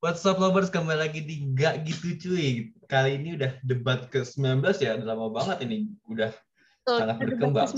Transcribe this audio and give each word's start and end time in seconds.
What's 0.00 0.24
up 0.24 0.40
lovers 0.40 0.72
kembali 0.72 0.96
lagi 0.96 1.20
di 1.20 1.52
Gak 1.52 1.84
Gitu 1.84 2.16
Cuy. 2.16 2.72
Kali 2.88 3.20
ini 3.20 3.36
udah 3.36 3.60
debat 3.60 4.08
ke-19 4.08 4.64
ya, 4.80 4.96
udah 4.96 5.06
lama 5.12 5.28
banget 5.28 5.68
ini. 5.68 5.92
Udah 6.08 6.32
Tuh, 6.88 7.04
sangat 7.04 7.20
berkembang. 7.20 7.68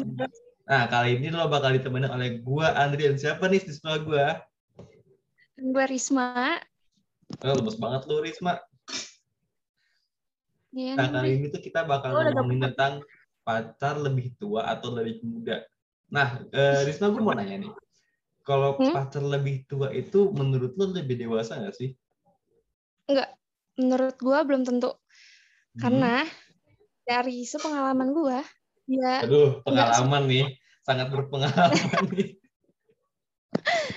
Nah, 0.71 0.87
kali 0.87 1.19
ini 1.19 1.35
lo 1.35 1.50
bakal 1.50 1.74
ditemani 1.74 2.06
oleh 2.06 2.38
gua 2.38 2.79
Andrian. 2.79 3.19
Siapa 3.19 3.50
nih 3.50 3.66
di 3.66 3.74
sebelah 3.74 3.98
gua? 4.06 4.27
Gue 5.58 5.85
Risma. 5.90 6.62
Oh, 7.43 7.58
lemes 7.58 7.75
banget 7.75 8.07
lo, 8.07 8.23
Risma. 8.23 8.62
Ya, 10.70 10.95
Nah, 10.95 11.11
kali 11.11 11.43
ini 11.43 11.50
tuh 11.50 11.59
kita 11.59 11.82
bakal 11.91 12.14
Oh, 12.14 12.23
ngomongin 12.23 12.70
tentang 12.70 13.02
pacar 13.43 13.98
lebih 13.98 14.30
tua 14.39 14.70
atau 14.70 14.95
lebih 14.95 15.27
muda. 15.27 15.66
Nah, 16.07 16.39
eh, 16.54 16.86
Risma 16.86 17.11
gue 17.11 17.18
mau 17.18 17.34
nanya 17.34 17.66
nih. 17.66 17.73
Kalau 18.46 18.79
Hmm? 18.79 18.95
pacar 18.95 19.27
lebih 19.27 19.66
tua 19.66 19.91
itu 19.91 20.30
menurut 20.30 20.79
lo 20.79 20.86
lebih 20.95 21.18
dewasa 21.18 21.59
nggak 21.59 21.75
sih? 21.75 21.98
Menurut 23.79 24.16
gue 24.20 24.38
belum 24.46 24.62
tentu. 24.66 24.92
Hmm. 24.92 25.80
Karena 25.80 26.14
dari 27.02 27.42
sepengalaman 27.42 28.08
gue, 28.14 28.38
ya 28.92 29.26
Aduh, 29.26 29.64
pengalaman 29.64 30.22
nih. 30.28 30.46
Sangat 30.82 31.11
berpengalaman 31.14 32.05
nih. 32.14 32.38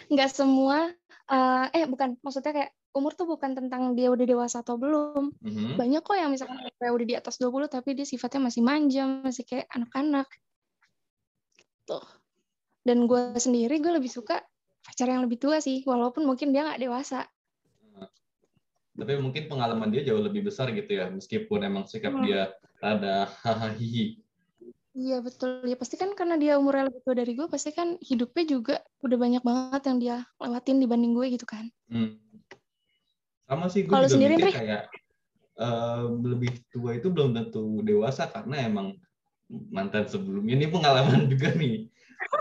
nggak 0.05 0.29
semua, 0.29 0.91
eh, 1.31 1.65
eh 1.73 1.85
bukan, 1.89 2.19
maksudnya 2.21 2.53
kayak 2.53 2.71
umur 2.95 3.11
tuh 3.11 3.27
bukan 3.27 3.51
tentang 3.51 3.91
dia 3.91 4.07
udah 4.07 4.23
dewasa 4.23 4.63
atau 4.63 4.79
belum. 4.79 5.35
Mhm. 5.43 5.75
Banyak 5.75 6.01
kok 6.01 6.15
yang 6.15 6.31
misalkan 6.31 6.63
kayak 6.79 6.93
udah 6.95 7.07
di 7.07 7.15
atas 7.19 7.35
20 7.37 7.67
tapi 7.67 7.91
dia 7.91 8.07
sifatnya 8.07 8.47
masih 8.47 8.63
manja, 8.63 9.03
masih 9.03 9.43
kayak 9.43 9.67
anak-anak. 9.75 10.27
Tuh. 11.83 12.07
Dan 12.85 13.09
gue 13.09 13.35
sendiri, 13.35 13.83
gue 13.83 13.91
lebih 13.99 14.07
suka 14.07 14.39
pacar 14.85 15.11
yang 15.11 15.25
lebih 15.27 15.41
tua 15.41 15.59
sih, 15.59 15.83
walaupun 15.83 16.23
mungkin 16.23 16.55
dia 16.55 16.63
nggak 16.63 16.81
dewasa. 16.87 17.27
Tapi 18.95 19.19
mungkin 19.19 19.51
pengalaman 19.51 19.91
dia 19.91 20.07
jauh 20.07 20.23
lebih 20.23 20.47
besar 20.47 20.71
gitu 20.71 20.87
ya 20.87 21.11
meskipun 21.11 21.59
emang 21.67 21.83
sikap 21.85 22.15
Hmm. 22.15 22.23
dia 22.23 22.41
ada 22.79 23.27
hahaha 23.43 23.75
Iya 24.95 25.19
betul. 25.19 25.67
Ya 25.67 25.75
pasti 25.75 25.99
kan 25.99 26.15
karena 26.15 26.39
dia 26.39 26.55
umurnya 26.55 26.87
lebih 26.87 27.03
tua 27.03 27.19
dari 27.19 27.35
gue, 27.35 27.51
pasti 27.51 27.75
kan 27.75 27.99
hidupnya 27.99 28.43
juga 28.47 28.75
udah 29.03 29.17
banyak 29.19 29.43
banget 29.43 29.81
yang 29.91 29.97
dia 29.99 30.15
lewatin 30.39 30.79
dibanding 30.79 31.11
gue 31.11 31.35
gitu 31.35 31.43
kan. 31.43 31.67
hmm. 31.91 32.15
sama 33.45 33.67
sih 33.67 33.83
gue 33.83 33.91
Kalau 33.91 34.07
juga 34.07 34.15
sendiri, 34.15 34.35
mikir 34.39 34.55
kayak 34.55 34.83
eh, 35.59 36.03
lebih 36.07 36.51
tua 36.71 36.95
itu 36.95 37.11
belum 37.11 37.35
tentu 37.35 37.83
dewasa 37.83 38.31
karena 38.31 38.71
emang 38.71 38.95
mantan 39.69 40.07
sebelumnya 40.07 40.55
ini 40.57 40.71
pengalaman 40.71 41.27
juga 41.31 41.51
nih 41.53 41.91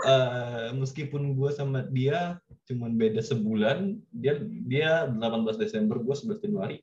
Eh, 0.05 0.69
meskipun 0.77 1.33
gue 1.33 1.49
sama 1.53 1.85
dia 1.89 2.37
cuman 2.65 2.91
beda 2.93 3.21
sebulan 3.21 3.77
dia 4.11 4.33
dia 4.65 5.05
18 5.07 5.21
Desember 5.55 5.97
gue 5.97 6.15
11 6.15 6.41
Januari 6.41 6.77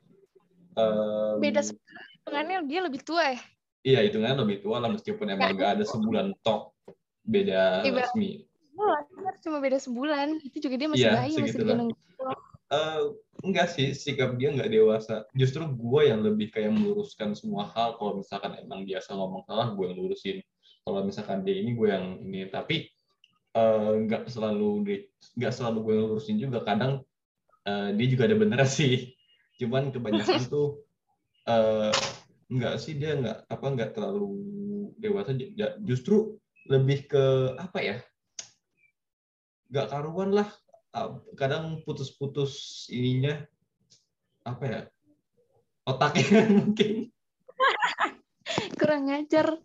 Em, 0.73 1.37
Beda 1.37 1.61
sebenarnya 1.61 2.65
dia 2.65 2.81
lebih 2.81 3.05
tua 3.05 3.29
ya. 3.29 3.41
iya 3.83 4.01
hitungannya 4.01 4.41
lebih 4.41 4.65
tua 4.65 4.81
lah 4.81 4.89
meskipun 4.89 5.29
emang 5.29 5.53
gak 5.53 5.77
ada 5.77 5.85
sebulan 5.85 6.33
tok 6.41 6.73
beda 7.23 7.83
Ibarat- 7.83 8.09
resmi 8.09 8.49
Oh, 8.73 8.97
cuma 9.45 9.61
beda 9.61 9.77
sebulan. 9.77 10.41
Itu 10.41 10.65
juga 10.65 10.81
dia 10.81 10.89
masih 10.89 11.05
Iya, 11.05 11.13
bayi, 11.13 11.35
masih 11.37 11.45
segitulah. 11.55 11.77
digendong. 11.77 11.91
Eh, 12.73 13.01
enggak 13.45 13.69
sih 13.69 13.93
sikap 13.93 14.41
dia 14.41 14.49
nggak 14.49 14.71
dewasa 14.71 15.29
justru 15.33 15.61
gue 15.69 16.03
yang 16.03 16.25
lebih 16.25 16.49
kayak 16.49 16.73
meluruskan 16.73 17.37
semua 17.37 17.69
hal 17.69 18.01
kalau 18.01 18.17
misalkan 18.17 18.57
emang 18.57 18.89
dia 18.89 18.97
asal 18.97 19.21
ngomong 19.21 19.45
salah 19.45 19.69
gue 19.71 19.85
yang 19.85 19.99
lurusin 19.99 20.41
kalau 20.81 21.05
misalkan 21.05 21.45
dia 21.45 21.53
ini 21.53 21.77
gue 21.77 21.85
yang 21.85 22.17
ini 22.19 22.49
tapi 22.49 22.89
eh, 23.53 23.93
nggak 24.09 24.29
selalu 24.29 24.71
di- 24.85 25.07
nggak 25.37 25.53
selalu 25.53 25.79
gue 25.85 25.95
lurusin 26.01 26.37
juga 26.41 26.65
kadang 26.65 27.05
eh, 27.69 27.89
dia 27.97 28.07
juga 28.09 28.29
ada 28.29 28.37
bener 28.37 28.63
sih. 28.65 29.13
Cuman 29.61 29.93
kebanyakan 29.93 30.43
tuh 30.49 30.83
eh, 31.47 31.93
nggak 32.53 32.75
sih 32.81 32.97
dia 32.99 33.17
nggak 33.17 33.39
apa 33.49 33.67
nggak 33.73 33.91
terlalu 33.97 34.33
dewasa. 34.99 35.33
Justru 35.85 36.37
lebih 36.69 37.11
ke 37.11 37.25
apa 37.59 37.79
ya 37.83 37.97
nggak 39.73 39.89
karuan 39.89 40.37
lah. 40.37 40.49
Ah, 40.93 41.17
kadang 41.41 41.81
putus-putus 41.89 42.85
ininya 42.93 43.49
apa 44.45 44.65
ya 44.69 44.81
otaknya 45.89 46.45
mungkin. 46.61 47.09
Kurang 48.77 49.09
ngajar. 49.09 49.57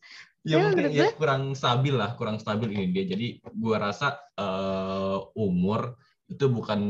Ya 0.47 0.55
Ya, 0.55 0.63
mungkin 0.63 0.85
ya 0.95 1.11
kurang 1.11 1.51
stabil 1.53 1.91
lah 1.91 2.15
kurang 2.15 2.39
stabil 2.39 2.71
ini 2.71 2.95
dia. 2.95 3.03
Jadi 3.03 3.43
gua 3.51 3.83
rasa 3.83 4.15
eh, 4.39 5.17
umur 5.35 5.99
itu 6.31 6.47
bukan 6.47 6.81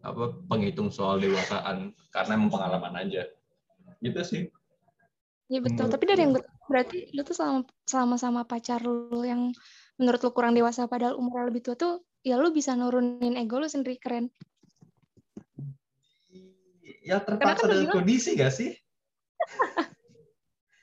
apa 0.00 0.34
penghitung 0.48 0.88
soal 0.88 1.20
dewasaan 1.20 1.92
karena 2.08 2.32
emang 2.32 2.48
pengalaman 2.48 2.96
aja. 2.96 3.28
Gitu 4.00 4.20
sih. 4.24 4.42
Iya 5.46 5.60
betul. 5.60 5.84
Menurut 5.84 5.94
Tapi 5.94 6.04
dari 6.08 6.20
yang 6.24 6.32
berarti 6.64 6.98
lu 7.12 7.20
tuh 7.22 7.36
selama 7.36 7.60
selama 7.84 8.16
sama 8.16 8.40
pacar 8.48 8.80
lu 8.80 9.20
yang 9.20 9.52
menurut 10.00 10.24
lu 10.24 10.32
kurang 10.32 10.56
dewasa 10.56 10.88
padahal 10.88 11.20
umurnya 11.20 11.52
lebih 11.52 11.60
tua 11.60 11.76
tuh 11.76 12.00
ya 12.24 12.40
lu 12.40 12.48
bisa 12.50 12.72
nurunin 12.72 13.36
ego 13.36 13.60
lu 13.60 13.68
sendiri 13.68 14.00
keren. 14.00 14.32
ya 17.02 17.18
terpaksa 17.18 17.66
kan 17.66 17.68
lu 17.68 17.72
dengan 17.74 17.82
bilang- 17.82 17.96
kondisi 17.98 18.30
gak 18.38 18.54
sih 18.54 18.70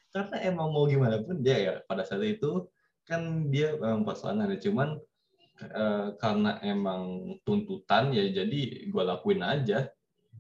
karena 0.09 0.37
emang 0.41 0.73
mau 0.73 0.89
gimana 0.89 1.21
pun 1.21 1.41
dia 1.45 1.57
ya 1.57 1.73
pada 1.85 2.01
saat 2.01 2.25
itu 2.25 2.65
kan 3.05 3.49
dia 3.53 3.77
memang 3.77 4.05
pasangan 4.05 4.49
ya. 4.49 4.57
Cuman 4.57 4.97
eh, 5.61 6.07
karena 6.17 6.57
emang 6.65 7.33
tuntutan 7.45 8.13
ya 8.13 8.25
jadi 8.29 8.89
gue 8.89 9.03
lakuin 9.05 9.45
aja. 9.45 9.89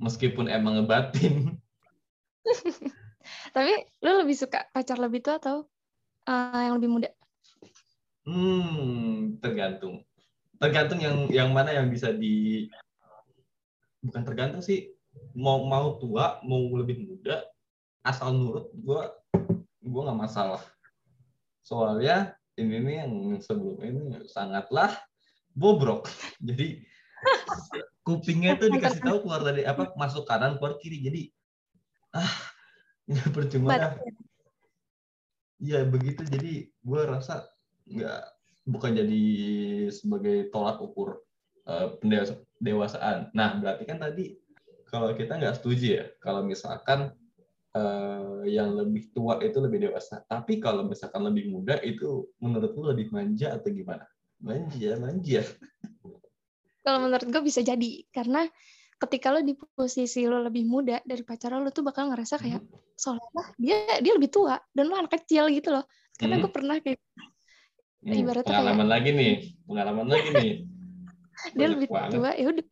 Meskipun 0.01 0.49
emang 0.49 0.81
ngebatin. 0.81 1.59
Tapi 3.55 3.73
lu 4.01 4.25
lebih 4.25 4.37
suka 4.37 4.65
pacar 4.73 4.97
lebih 4.97 5.21
tua 5.21 5.37
atau 5.37 5.65
eh, 6.25 6.61
yang 6.69 6.77
lebih 6.81 6.89
muda? 6.89 7.09
hmm 8.29 9.41
tergantung. 9.41 10.05
Tergantung 10.59 10.99
yang 11.01 11.17
yang 11.31 11.49
mana 11.49 11.73
yang 11.73 11.89
bisa 11.89 12.13
di 12.13 12.67
bukan 14.01 14.21
tergantung 14.25 14.61
sih. 14.61 14.93
Mau 15.33 15.65
mau 15.65 15.97
tua 15.97 16.41
mau 16.45 16.61
lebih 16.73 17.05
muda 17.05 17.41
asal 18.05 18.31
nurut 18.31 18.71
gue 18.71 19.01
gue 19.89 20.01
nggak 20.05 20.21
masalah. 20.21 20.61
Soalnya 21.65 22.37
ini 22.55 22.77
nih 22.77 22.95
yang 23.05 23.13
sebelum 23.41 23.81
ini 23.81 24.01
sangatlah 24.29 24.93
bobrok. 25.57 26.05
Jadi 26.47 26.85
kupingnya 28.05 28.55
tuh 28.55 28.69
dikasih 28.71 29.01
tahu 29.03 29.25
keluar 29.25 29.41
dari 29.43 29.65
apa 29.65 29.91
masuk 29.97 30.29
kanan 30.29 30.61
keluar 30.61 30.77
kiri. 30.77 31.01
Jadi 31.01 31.21
ah 32.13 32.33
nggak 33.09 33.29
percuma 33.33 33.75
dah. 33.75 33.93
ya? 35.57 35.83
Begitu. 35.83 36.21
Jadi 36.29 36.69
gue 36.69 37.01
rasa 37.03 37.49
nggak 37.89 38.21
bukan 38.69 38.91
jadi 38.93 39.23
sebagai 39.89 40.53
tolak 40.53 40.77
ukur 40.77 41.25
pendewasaan. 42.01 43.33
Nah 43.33 43.57
berarti 43.57 43.83
kan 43.85 43.97
tadi 44.01 44.37
kalau 44.89 45.13
kita 45.13 45.37
nggak 45.37 45.61
setuju 45.61 45.85
ya 46.01 46.05
kalau 46.17 46.41
misalkan 46.41 47.13
eh, 47.75 48.41
yang 48.49 48.73
lebih 48.77 49.11
tua 49.13 49.39
itu 49.43 49.57
lebih 49.61 49.89
dewasa. 49.89 50.23
Tapi 50.25 50.57
kalau 50.63 50.87
misalkan 50.87 51.21
lebih 51.25 51.49
muda 51.53 51.77
itu 51.85 52.29
menurut 52.41 52.71
lu 52.77 52.83
lebih 52.91 53.07
manja 53.13 53.53
atau 53.57 53.69
gimana? 53.69 54.05
Manja, 54.39 54.95
manja. 54.97 55.41
Kalau 56.85 56.99
menurut 57.05 57.27
gue 57.27 57.43
bisa 57.43 57.61
jadi 57.61 58.03
karena 58.09 58.47
ketika 58.99 59.31
lo 59.31 59.39
di 59.43 59.55
posisi 59.55 60.27
lo 60.27 60.43
lebih 60.43 60.63
muda 60.67 60.99
dari 61.03 61.23
pacar 61.23 61.55
lo, 61.55 61.63
lo 61.67 61.71
tuh 61.71 61.83
bakal 61.87 62.11
ngerasa 62.11 62.35
kayak 62.39 62.61
seolah-olah 62.99 63.47
dia 63.55 63.99
dia 64.03 64.13
lebih 64.15 64.31
tua 64.31 64.59
dan 64.75 64.83
lo 64.91 64.95
anak 64.99 65.11
kecil 65.21 65.47
gitu 65.51 65.71
loh. 65.75 65.85
Karena 66.19 66.35
Hmm. 66.39 66.43
gue 66.43 66.51
pernah 66.51 66.77
kayak 66.83 66.99
Hmm, 67.99 68.15
Ibaratnya 68.15 68.47
pengalaman 68.47 68.87
lagi 68.87 69.09
nih, 69.11 69.33
pengalaman 69.67 70.07
lagi 70.07 70.29
nih. 70.31 70.51
dia 71.59 71.67
Banyak 71.67 71.75
lebih 71.75 71.89
banget. 71.91 72.15
tua 72.15 72.31
ya 72.31 72.45
udah 72.47 72.65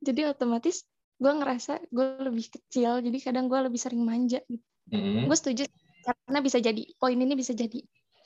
jadi 0.00 0.20
otomatis 0.32 0.76
gue 1.20 1.32
ngerasa 1.36 1.72
gue 1.92 2.06
lebih 2.24 2.46
kecil 2.48 3.04
jadi 3.04 3.18
kadang 3.20 3.46
gue 3.52 3.60
lebih 3.60 3.80
sering 3.80 4.02
manja 4.02 4.40
gitu. 4.48 4.64
Hmm, 4.90 5.28
Gue 5.28 5.36
setuju 5.36 5.68
karena 6.00 6.38
bisa 6.40 6.58
jadi 6.58 6.82
poin 6.96 7.14
ini 7.14 7.36
bisa 7.36 7.52
jadi. 7.52 7.78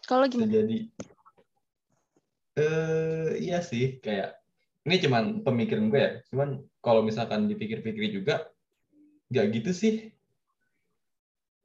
Kalau 0.06 0.24
lo 0.24 0.28
bisa 0.30 0.46
gimana? 0.46 0.54
jadi. 0.54 0.78
Eh, 2.54 3.28
iya 3.42 3.58
sih, 3.66 3.98
kayak 3.98 4.38
ini 4.86 4.96
cuman 5.02 5.42
pemikiran 5.42 5.90
gue 5.90 6.00
ya. 6.00 6.12
Cuman 6.30 6.62
kalau 6.78 7.02
misalkan 7.02 7.50
dipikir-pikir 7.50 8.14
juga, 8.14 8.46
nggak 9.34 9.46
gitu 9.58 9.70
sih. 9.74 9.94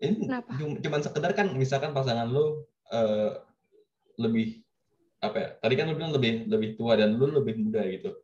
Ini 0.01 0.25
Kenapa? 0.25 0.51
cum- 0.57 0.79
cuman 0.81 1.01
sekedar 1.05 1.31
kan, 1.37 1.53
misalkan 1.53 1.91
pasangan 1.93 2.25
lo 2.25 2.65
eh, 2.89 3.31
lebih 4.17 4.65
apa 5.21 5.37
ya? 5.37 5.49
Tadi 5.61 5.73
kan 5.77 5.85
lo 5.91 5.93
bilang 5.93 6.15
lebih 6.15 6.49
lebih 6.49 6.69
tua 6.79 6.97
dan 6.97 7.19
lo 7.21 7.29
lebih 7.29 7.53
muda 7.59 7.85
gitu. 7.85 8.17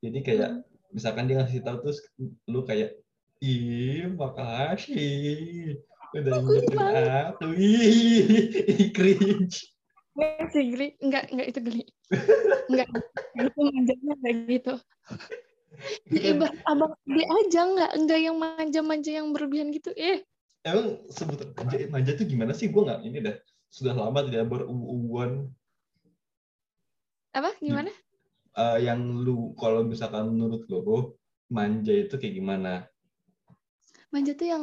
Jadi 0.00 0.18
kayak 0.24 0.50
Hmm. 0.56 0.75
Misalkan 0.96 1.28
dia 1.28 1.44
ngasih 1.44 1.60
tahu 1.60 1.84
terus 1.84 2.00
lu 2.48 2.64
kayak 2.64 2.96
ih 3.44 4.08
makasih 4.16 5.76
udah 6.16 6.32
banget. 6.40 7.36
aku 7.36 7.46
ih 7.52 8.88
cringe 8.96 9.76
Enggak 10.16 10.48
sih, 10.48 10.64
Geli. 10.72 10.88
Enggak, 11.04 11.28
enggak 11.28 11.46
itu 11.52 11.60
geli. 11.60 11.84
Enggak. 12.72 12.88
Itu 13.36 13.60
manjanya 13.68 14.14
kayak 14.24 14.36
gitu. 14.48 14.74
Ya, 16.08 16.32
ibarat 16.32 16.56
abang 16.64 16.96
dia 17.04 17.28
aja 17.28 17.60
nggak 17.68 17.92
nggak 18.00 18.20
yang 18.24 18.36
manja-manja 18.40 19.10
yang 19.12 19.28
berlebihan 19.36 19.68
gitu. 19.76 19.92
Eh, 19.92 20.24
Emang 20.64 21.04
sebutan 21.12 21.52
manja, 21.52 21.76
manja 21.92 22.10
tuh 22.16 22.24
gimana 22.24 22.56
sih? 22.56 22.72
Gue 22.72 22.88
nggak 22.88 23.04
ini 23.04 23.18
dah. 23.20 23.36
Sudah 23.68 23.92
lama 23.92 24.24
tidak 24.24 24.48
beruuan. 24.48 25.52
apa 27.36 27.52
gimana? 27.60 27.92
Eh, 28.56 28.88
yang 28.88 29.20
lu 29.20 29.52
kalau 29.52 29.84
misalkan 29.84 30.32
menurut 30.32 30.64
lo 30.72 31.20
manja 31.52 31.92
itu 31.92 32.16
kayak 32.16 32.34
gimana? 32.40 32.88
Manja 34.08 34.32
tuh 34.32 34.48
yang 34.48 34.62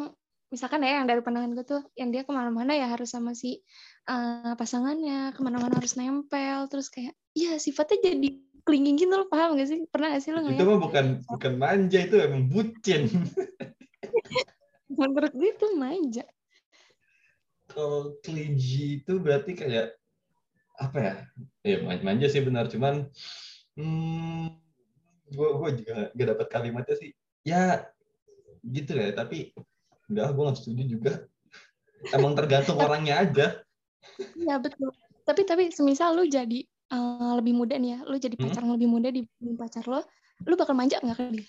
misalkan 0.50 0.81
ya 0.81 0.98
yang 1.01 1.06
dari 1.06 1.22
pandangan 1.22 1.54
gue 1.54 1.66
tuh 1.66 1.81
yang 1.94 2.10
dia 2.10 2.25
ke 2.25 2.34
mana-mana 2.34 2.74
ya 2.74 2.90
harus 2.90 3.13
sama 3.13 3.38
si 3.38 3.62
eh, 4.10 4.54
pasangannya 4.57 5.38
ke 5.38 5.42
mana-mana 5.45 5.78
harus 5.78 5.94
nempel 5.94 6.66
terus 6.74 6.90
kayak 6.90 7.13
ya 7.38 7.62
sifatnya 7.62 8.18
jadi 8.18 8.30
clinging 8.66 8.98
gitu 8.98 9.13
lo 9.13 9.30
paham 9.30 9.57
gak 9.62 9.69
sih 9.69 9.86
pernah 9.90 10.13
gak 10.18 10.24
sih 10.25 10.34
lo 10.34 10.42
Itu 10.42 10.50
ngeliat 10.50 10.66
mah 10.66 10.80
bukan 10.81 11.06
bukan 11.30 11.54
manja 11.62 12.00
itu 12.01 12.16
emang 12.18 12.50
bucin. 12.50 13.10
menurut 14.94 15.34
gue 15.34 15.50
itu 15.54 15.68
manja 15.78 16.25
kalau 17.69 18.18
clingy 18.22 19.01
itu 19.01 19.13
berarti 19.18 19.57
kayak 19.57 19.98
apa 20.78 20.98
ya? 20.98 21.16
Ya 21.66 21.78
man- 21.81 22.06
manja 22.06 22.30
sih 22.30 22.42
benar, 22.42 22.69
cuman 22.69 23.10
hmm, 23.75 24.48
gue 25.30 25.50
gue 25.50 25.70
juga 25.84 25.96
gak 26.14 26.28
dapat 26.38 26.48
kalimatnya 26.50 26.96
sih. 26.98 27.12
Ya 27.44 27.84
gitu 28.64 28.96
ya, 28.96 29.12
tapi 29.12 29.52
enggak, 30.08 30.31
gue 30.31 30.44
nggak 30.44 30.60
setuju 30.60 30.84
juga. 30.88 31.14
Emang 32.12 32.36
tergantung 32.36 32.80
orangnya 32.84 33.24
aja. 33.24 33.48
ya 34.36 34.60
betul 34.60 34.92
tapi 35.24 35.48
tapi 35.48 35.64
semisal 35.72 36.20
lu 36.20 36.28
jadi 36.28 36.68
eh, 36.68 37.31
lebih 37.40 37.56
muda 37.56 37.80
nih 37.80 37.96
ya 37.96 38.00
lu 38.04 38.20
jadi 38.20 38.36
Hmm. 38.36 38.52
pacar 38.52 38.62
yang 38.68 38.75
lebih 38.75 38.90
muda 38.92 39.08
dibanding 39.10 39.56
pacar 39.56 39.84
lo 39.88 40.04
lu 40.44 40.54
bakal 40.60 40.75
manja 40.75 41.00
nggak 41.00 41.16
ke 41.16 41.24
dia 41.40 41.48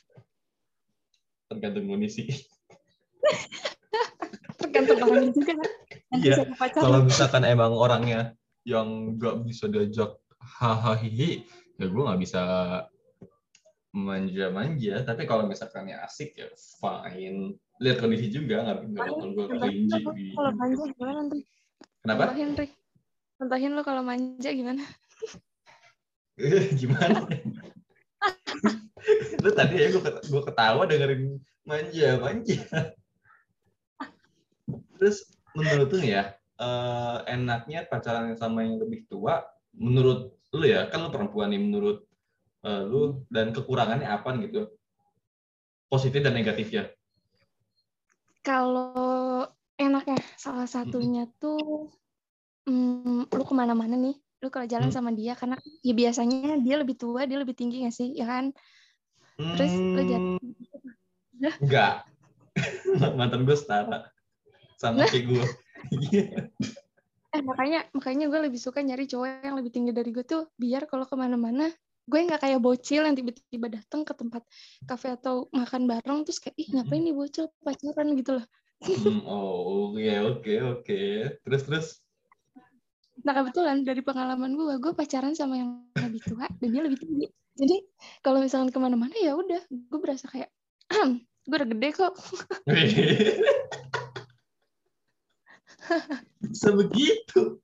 Tergantung 1.51 1.85
kondisi. 1.87 2.31
tergantung 4.63 4.99
orangnya 5.03 5.31
juga 5.35 5.53
kan 5.59 5.71
Iya, 6.15 6.37
Kalau 6.79 7.03
misalkan 7.03 7.43
emang 7.43 7.75
orangnya 7.75 8.39
yang 8.63 9.19
nggak 9.19 9.43
bisa 9.43 9.67
diajak 9.67 10.15
hahaha 10.39 10.95
ya 11.75 11.87
gue 11.91 12.03
nggak 12.07 12.21
bisa 12.23 12.43
manja-manja. 13.95 15.07
Tapi 15.07 15.23
kalau 15.25 15.47
misalkan 15.47 15.87
ya 15.87 16.03
asik 16.03 16.35
ya 16.35 16.51
fine. 16.83 17.55
Lihat 17.83 17.99
kondisi 17.99 18.31
juga 18.31 18.63
nggak 18.63 18.79
nggak 18.91 19.07
bakal 19.07 19.29
gue 19.35 19.45
di- 19.71 20.35
kalau 20.35 20.51
manja 20.55 20.85
gimana 20.95 21.13
nanti 21.27 21.41
Kenapa? 22.07 22.23
contohin 22.31 22.51
Ri 22.55 22.69
contohin 23.35 23.73
lo 23.75 23.83
kalau 23.83 24.03
manja 24.07 24.51
gimana 24.55 24.83
Gimana? 26.81 27.19
Lu 29.43 29.51
tadi 29.55 29.75
ya 29.75 29.89
gue 29.91 30.03
gue 30.07 30.43
ketawa 30.47 30.83
dengerin 30.87 31.39
manja 31.67 32.09
manja. 32.23 32.63
Terus 34.99 35.27
menurut 35.55 35.91
lu 35.95 36.01
ya 36.03 36.39
eh, 36.59 37.19
enaknya 37.27 37.91
pacaran 37.91 38.39
sama 38.39 38.63
yang 38.63 38.79
lebih 38.79 39.07
tua 39.11 39.43
menurut 39.75 40.31
lu 40.55 40.67
ya 40.71 40.87
kan 40.91 41.03
lu 41.05 41.11
perempuan 41.11 41.51
nih 41.51 41.61
menurut 41.61 42.07
eh, 42.65 42.83
lu 42.87 43.27
dan 43.35 43.51
kekurangannya 43.51 44.09
apa 44.09 44.29
gitu? 44.41 44.71
Positif 45.91 46.21
dan 46.23 46.35
negatifnya? 46.35 46.91
Kalau 48.45 49.49
enaknya 49.81 50.21
salah 50.37 50.69
satunya 50.69 51.27
tuh 51.41 51.91
mm, 52.69 53.33
lu 53.33 53.43
ke 53.43 53.55
mana-mana 53.57 53.95
nih? 53.97 54.17
Lu 54.43 54.53
kalau 54.53 54.69
jalan 54.69 54.93
Hmm. 54.93 54.97
sama 54.97 55.11
dia 55.17 55.33
karena 55.35 55.57
ya 55.81 55.95
biasanya 55.97 56.61
dia 56.61 56.77
lebih 56.77 56.97
tua 57.01 57.25
dia 57.25 57.39
lebih 57.41 57.57
tinggi 57.57 57.85
gak 57.89 57.95
sih? 57.97 58.13
Ya 58.15 58.27
kan? 58.29 58.53
Terus 59.55 59.73
lu 59.97 60.03
Hmm, 60.05 60.39
Hah? 61.45 61.57
enggak 61.61 61.95
mantan 63.19 63.43
gue 63.43 63.57
setara 63.59 64.11
sama 64.79 65.03
kayak 65.11 65.25
gue 65.31 65.45
eh 67.35 67.43
makanya 67.43 67.83
makanya 67.91 68.31
gue 68.31 68.41
lebih 68.47 68.61
suka 68.63 68.79
nyari 68.79 69.11
cowok 69.11 69.43
yang 69.43 69.59
lebih 69.59 69.75
tinggi 69.75 69.91
dari 69.91 70.15
gue 70.15 70.23
tuh 70.23 70.47
biar 70.55 70.87
kalau 70.87 71.03
ke 71.03 71.19
mana-mana 71.19 71.67
gue 72.05 72.19
nggak 72.21 72.41
kayak 72.47 72.61
bocil 72.61 73.03
yang 73.03 73.17
tiba-tiba 73.17 73.67
datang 73.81 74.07
ke 74.07 74.13
tempat 74.13 74.47
kafe 74.85 75.17
atau 75.17 75.49
makan 75.51 75.89
bareng 75.89 76.23
terus 76.23 76.39
kayak 76.39 76.55
ih 76.61 76.69
ngapain 76.77 77.01
nih 77.01 77.17
bocil 77.17 77.49
pacaran? 77.65 78.13
gitu 78.13 78.39
loh. 78.39 78.47
Hmm, 78.85 79.25
oh 79.25 79.89
oke 79.91 80.05
oke 80.37 80.53
oke. 80.61 81.01
Terus 81.41 81.63
terus? 81.65 81.87
Nah 83.25 83.33
kebetulan 83.33 83.89
dari 83.89 84.05
pengalaman 84.05 84.53
gue 84.53 84.77
gue 84.77 84.93
pacaran 84.93 85.33
sama 85.33 85.57
yang 85.57 85.71
lebih 85.97 86.21
tua 86.29 86.45
dan 86.61 86.69
dia 86.69 86.83
lebih 86.85 87.01
tinggi. 87.01 87.27
Jadi 87.57 87.77
kalau 88.21 88.45
misalkan 88.45 88.69
ke 88.69 88.77
mana-mana 88.77 89.17
ya 89.17 89.33
udah 89.33 89.65
gue 89.65 89.99
berasa 89.99 90.29
kayak 90.29 90.53
gue 91.49 91.57
udah 91.57 91.69
gede 91.73 91.89
kok 91.97 92.13
bisa 96.45 96.69
begitu 96.73 97.59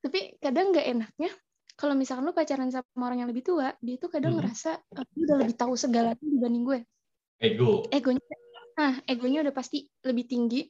tapi 0.00 0.40
kadang 0.40 0.72
nggak 0.72 0.86
enaknya 0.88 1.30
kalau 1.76 1.96
misalkan 1.96 2.24
lu 2.28 2.36
pacaran 2.36 2.68
sama 2.72 3.08
orang 3.08 3.24
yang 3.24 3.30
lebih 3.32 3.44
tua 3.44 3.72
dia 3.80 3.96
tuh 4.00 4.08
kadang 4.12 4.36
Hmm. 4.36 4.44
ngerasa 4.44 4.70
"Ah, 4.96 5.04
dia 5.12 5.22
udah 5.28 5.38
lebih 5.44 5.56
tahu 5.56 5.72
segalanya 5.76 6.20
dibanding 6.20 6.64
gue 6.64 6.78
ego 7.40 7.84
egonya 7.92 8.20
nah 8.76 8.96
egonya 9.04 9.44
udah 9.44 9.54
pasti 9.56 9.88
lebih 10.04 10.24
tinggi 10.28 10.64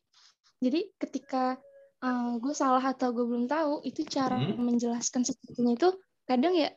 jadi 0.59 0.91
ketika 0.99 1.57
uh, 2.03 2.37
gue 2.43 2.55
salah 2.55 2.83
atau 2.83 3.15
gue 3.15 3.23
belum 3.27 3.47
tahu 3.47 3.87
itu 3.87 4.03
cara 4.07 4.35
Hmm. 4.39 4.59
menjelaskan 4.59 5.23
sesuatunya 5.23 5.79
itu 5.79 5.89
kadang 6.27 6.55
ya 6.59 6.71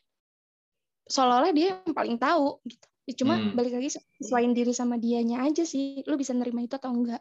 seolah-olah 1.10 1.52
dia 1.54 1.82
yang 1.84 1.94
paling 1.94 2.18
tahu 2.18 2.62
gitu 2.70 2.86
Ya, 3.04 3.20
cuma 3.20 3.36
Hmm. 3.36 3.52
balik 3.52 3.76
lagi 3.76 4.00
sesuaiin 4.00 4.56
diri 4.56 4.72
sama 4.72 4.96
dianya 4.96 5.44
aja 5.44 5.68
sih 5.68 6.08
lu 6.08 6.16
bisa 6.16 6.32
nerima 6.32 6.64
itu 6.64 6.80
atau 6.80 6.88
enggak 6.88 7.20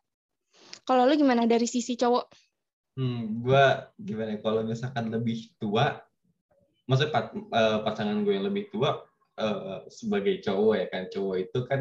kalau 0.82 1.06
lu 1.06 1.14
gimana 1.14 1.46
dari 1.46 1.66
sisi 1.66 1.98
cowok 1.98 2.26
Hmm, 2.92 3.40
gua 3.40 3.88
gimana 3.96 4.36
ya, 4.36 4.38
kalau 4.44 4.68
misalkan 4.68 5.08
lebih 5.08 5.48
tua, 5.56 5.96
maksudnya 6.84 7.08
pat- 7.08 7.32
eh, 7.32 7.78
pasangan 7.80 8.20
gue 8.20 8.36
yang 8.36 8.44
lebih 8.44 8.68
tua 8.68 9.00
eh, 9.40 9.88
sebagai 9.88 10.44
cowok 10.44 10.74
ya 10.76 10.86
kan, 10.92 11.08
cowok 11.08 11.36
itu 11.40 11.58
kan 11.64 11.80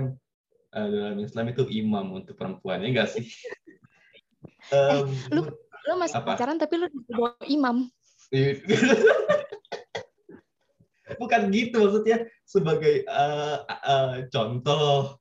eh, 0.72 0.88
dalam 0.88 1.20
Islam 1.20 1.52
itu 1.52 1.68
imam 1.68 2.16
untuk 2.16 2.40
perempuannya 2.40 2.96
enggak 2.96 3.12
sih? 3.12 3.28
Em, 4.72 5.04
lu- 5.36 5.52
lu 5.84 5.94
masih 6.00 6.24
Apa? 6.24 6.40
pacaran 6.40 6.56
tapi 6.56 6.80
lu 6.80 6.88
bawa 7.12 7.36
imam 7.44 7.92
Bukan 11.20 11.52
gitu 11.52 11.92
maksudnya 11.92 12.24
sebagai 12.48 13.04
eh, 13.04 13.58
eh, 13.68 14.32
contoh 14.32 15.20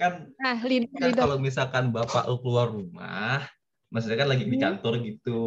kan 0.00 0.12
nah 0.40 0.56
leader 0.64 0.88
kan 0.96 1.12
leader 1.12 1.22
kalau 1.22 1.36
misalkan 1.36 1.84
bapak 1.92 2.24
lu 2.30 2.36
keluar 2.40 2.66
rumah, 2.72 3.44
maksudnya 3.92 4.18
kan 4.22 4.28
lagi 4.32 4.44
di 4.48 4.56
Hmm. 4.56 4.64
kantor 4.64 4.94
gitu, 5.04 5.42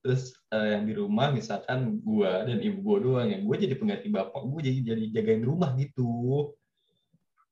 terus 0.00 0.22
eh, 0.54 0.66
yang 0.78 0.84
di 0.88 0.94
rumah 0.94 1.26
misalkan 1.34 1.98
gua 2.06 2.46
dan 2.46 2.58
ibu 2.62 2.78
gua 2.86 2.96
doang, 3.02 3.28
yang 3.34 3.42
gua 3.46 3.56
jadi 3.58 3.74
pengganti 3.76 4.08
bapak 4.08 4.40
gua 4.46 4.60
jadi 4.62 4.78
jadi 4.94 5.04
jagain 5.20 5.42
rumah 5.42 5.74
gitu, 5.82 6.06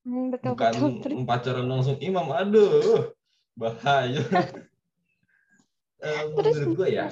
Hmm, 0.04 0.28
betul 0.32 0.52
bukan 0.52 0.72
betul 1.00 1.12
pacaran 1.24 1.66
langsung 1.66 1.96
imam, 1.98 2.28
aduh 2.30 3.10
bahaya. 3.56 4.20
Eh, 6.04 6.20
Terus 6.36 6.56
menurut 6.60 6.76
gua 6.84 6.88
ya, 6.92 7.06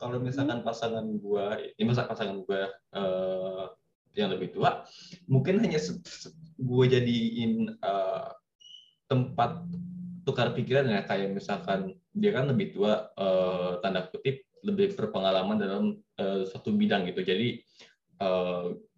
kalau 0.00 0.16
misalkan 0.22 0.64
pasangan 0.64 1.04
gua, 1.20 1.60
ya 1.76 1.84
masa 1.84 2.08
pasangan 2.08 2.40
gua 2.48 2.72
eh, 2.96 3.64
yang 4.16 4.32
lebih 4.32 4.54
tua, 4.56 4.86
mungkin 5.28 5.60
hanya 5.60 5.76
gua 6.56 6.84
jadiin 6.88 7.68
eh, 7.68 8.28
tempat 9.14 9.62
tukar 10.26 10.50
pikiran 10.50 10.90
ya 10.90 11.06
kayak 11.06 11.30
misalkan 11.38 11.94
dia 12.10 12.34
kan 12.34 12.50
lebih 12.50 12.74
tua 12.74 13.14
eh, 13.14 13.72
tanda 13.78 14.10
kutip 14.10 14.42
lebih 14.66 14.98
berpengalaman 14.98 15.56
dalam 15.62 15.84
eh, 16.18 16.42
suatu 16.50 16.74
bidang 16.74 17.06
gitu. 17.06 17.22
Jadi 17.22 17.62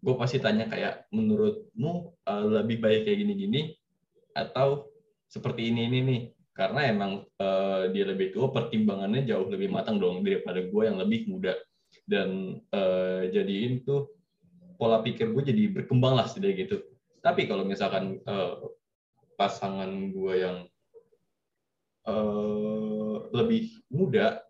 gue 0.07 0.15
pasti 0.15 0.39
tanya 0.39 0.71
kayak 0.71 1.11
menurutmu 1.11 2.15
eh, 2.25 2.45
lebih 2.63 2.79
baik 2.79 3.11
kayak 3.11 3.19
gini-gini 3.27 3.75
atau 4.39 4.87
seperti 5.27 5.75
ini 5.75 5.91
ini 5.91 5.99
nih 6.07 6.21
karena 6.57 6.81
emang 6.89 7.13
eh, 7.37 7.93
dia 7.93 8.05
lebih 8.09 8.33
tua 8.33 8.49
pertimbangannya 8.55 9.29
jauh 9.29 9.51
lebih 9.51 9.69
matang 9.69 10.01
dong 10.01 10.25
daripada 10.25 10.63
gue 10.65 10.83
yang 10.87 10.97
lebih 10.97 11.29
muda. 11.29 11.59
Dan 12.07 12.63
eh, 12.71 13.35
jadiin 13.35 13.83
tuh 13.83 14.15
pola 14.79 15.03
pikir 15.03 15.35
gue 15.35 15.43
jadi 15.43 15.75
berkembang 15.75 16.15
lah 16.15 16.31
setidaknya 16.31 16.57
gitu. 16.65 16.77
Tapi 17.21 17.51
kalau 17.51 17.67
misalkan 17.67 18.23
eh, 18.23 18.55
pasangan 19.37 19.89
gue 20.11 20.35
yang 20.37 20.59
eh, 22.09 23.17
lebih 23.33 23.77
muda 23.93 24.41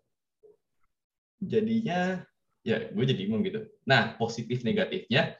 jadinya 1.37 2.25
ya 2.65 2.89
gue 2.91 3.03
jadi 3.05 3.21
bingung 3.27 3.45
gitu. 3.45 3.63
Nah 3.87 4.17
positif 4.17 4.65
negatifnya 4.65 5.37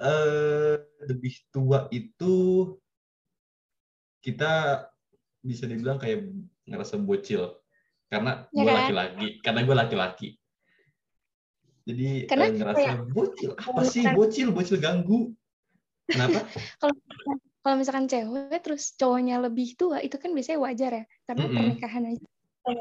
eh 0.00 0.76
lebih 1.04 1.34
tua 1.52 1.84
itu 1.92 2.36
kita 4.24 4.84
bisa 5.40 5.64
dibilang 5.64 5.96
kayak 5.96 6.28
ngerasa 6.68 7.00
bocil. 7.00 7.56
Karena 8.10 8.50
Ya 8.50 8.62
gue 8.62 8.70
kan? 8.70 8.76
laki-laki 8.84 9.28
karena 9.40 9.60
gue 9.64 9.76
laki-laki. 9.76 10.28
Jadi 11.88 12.08
Karena 12.28 12.46
eh, 12.46 12.52
ngerasa 12.54 12.90
bocil. 13.10 13.50
Apa 13.56 13.82
sih 13.88 14.04
bocil? 14.14 14.48
Bocil 14.52 14.78
ganggu. 14.78 15.32
Kenapa? 16.06 16.44
kalau 16.80 16.94
kalau 17.60 17.76
misalkan 17.76 18.08
cewek 18.08 18.60
terus 18.64 18.96
cowoknya 18.96 19.36
lebih 19.40 19.76
tua 19.76 20.00
itu 20.00 20.16
kan 20.16 20.32
biasanya 20.32 20.58
wajar 20.64 20.90
ya 20.92 21.04
karena 21.28 21.44
Mm-mm. 21.44 21.56
pernikahan 21.56 22.02
aja 22.08 22.24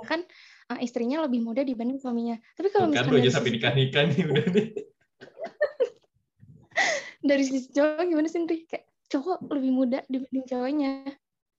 kan 0.06 0.22
uh, 0.72 0.80
istrinya 0.84 1.24
lebih 1.26 1.40
muda 1.44 1.64
dibanding 1.64 2.00
suaminya 2.00 2.36
tapi 2.56 2.68
kalau 2.72 2.92
Kan 2.92 2.96
misalkan 2.96 3.20
aja 3.24 3.32
sampai 3.32 3.52
sisi, 3.52 3.58
nikah 3.60 3.74
nikah 3.76 4.04
nih 4.08 4.24
udah 4.28 4.46
nih. 4.56 4.68
dari 7.30 7.44
sisi 7.44 7.68
cowok 7.76 8.04
gimana 8.08 8.28
sih 8.32 8.40
Ndri? 8.44 8.58
kayak 8.68 8.86
cowok 9.10 9.40
lebih 9.52 9.72
muda 9.74 10.00
dibanding 10.08 10.46
cowoknya 10.48 10.92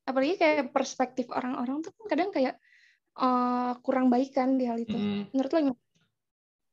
apalagi 0.09 0.35
kayak 0.41 0.73
perspektif 0.73 1.29
orang-orang 1.29 1.85
tuh 1.85 1.93
kan 1.97 2.05
kadang 2.09 2.31
kayak 2.33 2.55
uh, 3.21 3.77
kurang 3.85 4.09
baik 4.09 4.33
kan 4.33 4.57
di 4.57 4.65
hal 4.65 4.81
itu 4.81 4.97
Mm. 4.97 5.31
menurut 5.35 5.51
lo 5.53 5.59
gimana? 5.61 5.83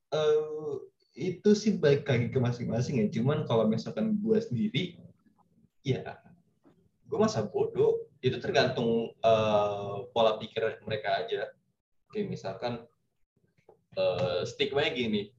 Eh, 0.07 0.73
itu 1.17 1.49
sih 1.51 1.75
baik 1.75 2.07
lagi 2.07 2.31
ke 2.31 2.39
masing-masing 2.39 3.03
ya. 3.03 3.07
Cuman 3.11 3.43
kalau 3.43 3.67
misalkan 3.67 4.15
gue 4.23 4.39
sendiri, 4.39 4.95
ya 5.83 6.15
gue 7.07 7.17
masa 7.17 7.47
bodoh. 7.47 8.03
Itu 8.19 8.37
tergantung 8.43 9.15
eh, 9.15 9.95
pola 10.11 10.35
pikir 10.37 10.83
mereka 10.83 11.23
aja. 11.23 11.47
Kayak 12.11 12.27
misalkan 12.27 12.73
eh, 13.95 14.41
stigma 14.43 14.83
gini, 14.91 15.31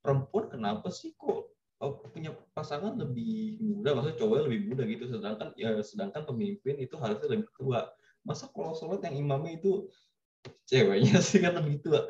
perempuan 0.00 0.48
kenapa 0.48 0.88
sih 0.88 1.12
kok 1.14 1.52
eh, 1.80 1.92
punya 2.10 2.32
pasangan 2.56 2.96
lebih 2.96 3.60
muda, 3.60 3.92
maksudnya 3.96 4.18
cowoknya 4.18 4.44
lebih 4.48 4.60
muda 4.72 4.82
gitu, 4.88 5.04
sedangkan 5.12 5.48
ya 5.54 5.76
sedangkan 5.84 6.22
pemimpin 6.24 6.80
itu 6.80 6.96
harusnya 6.96 7.28
lebih 7.28 7.48
tua. 7.54 7.92
Masa 8.24 8.48
kalau 8.52 8.76
sholat 8.76 9.00
yang 9.08 9.16
imamnya 9.28 9.60
itu 9.60 9.88
ceweknya 10.68 11.20
sih 11.28 11.40
kan 11.44 11.60
lebih 11.60 11.84
tua. 11.84 12.08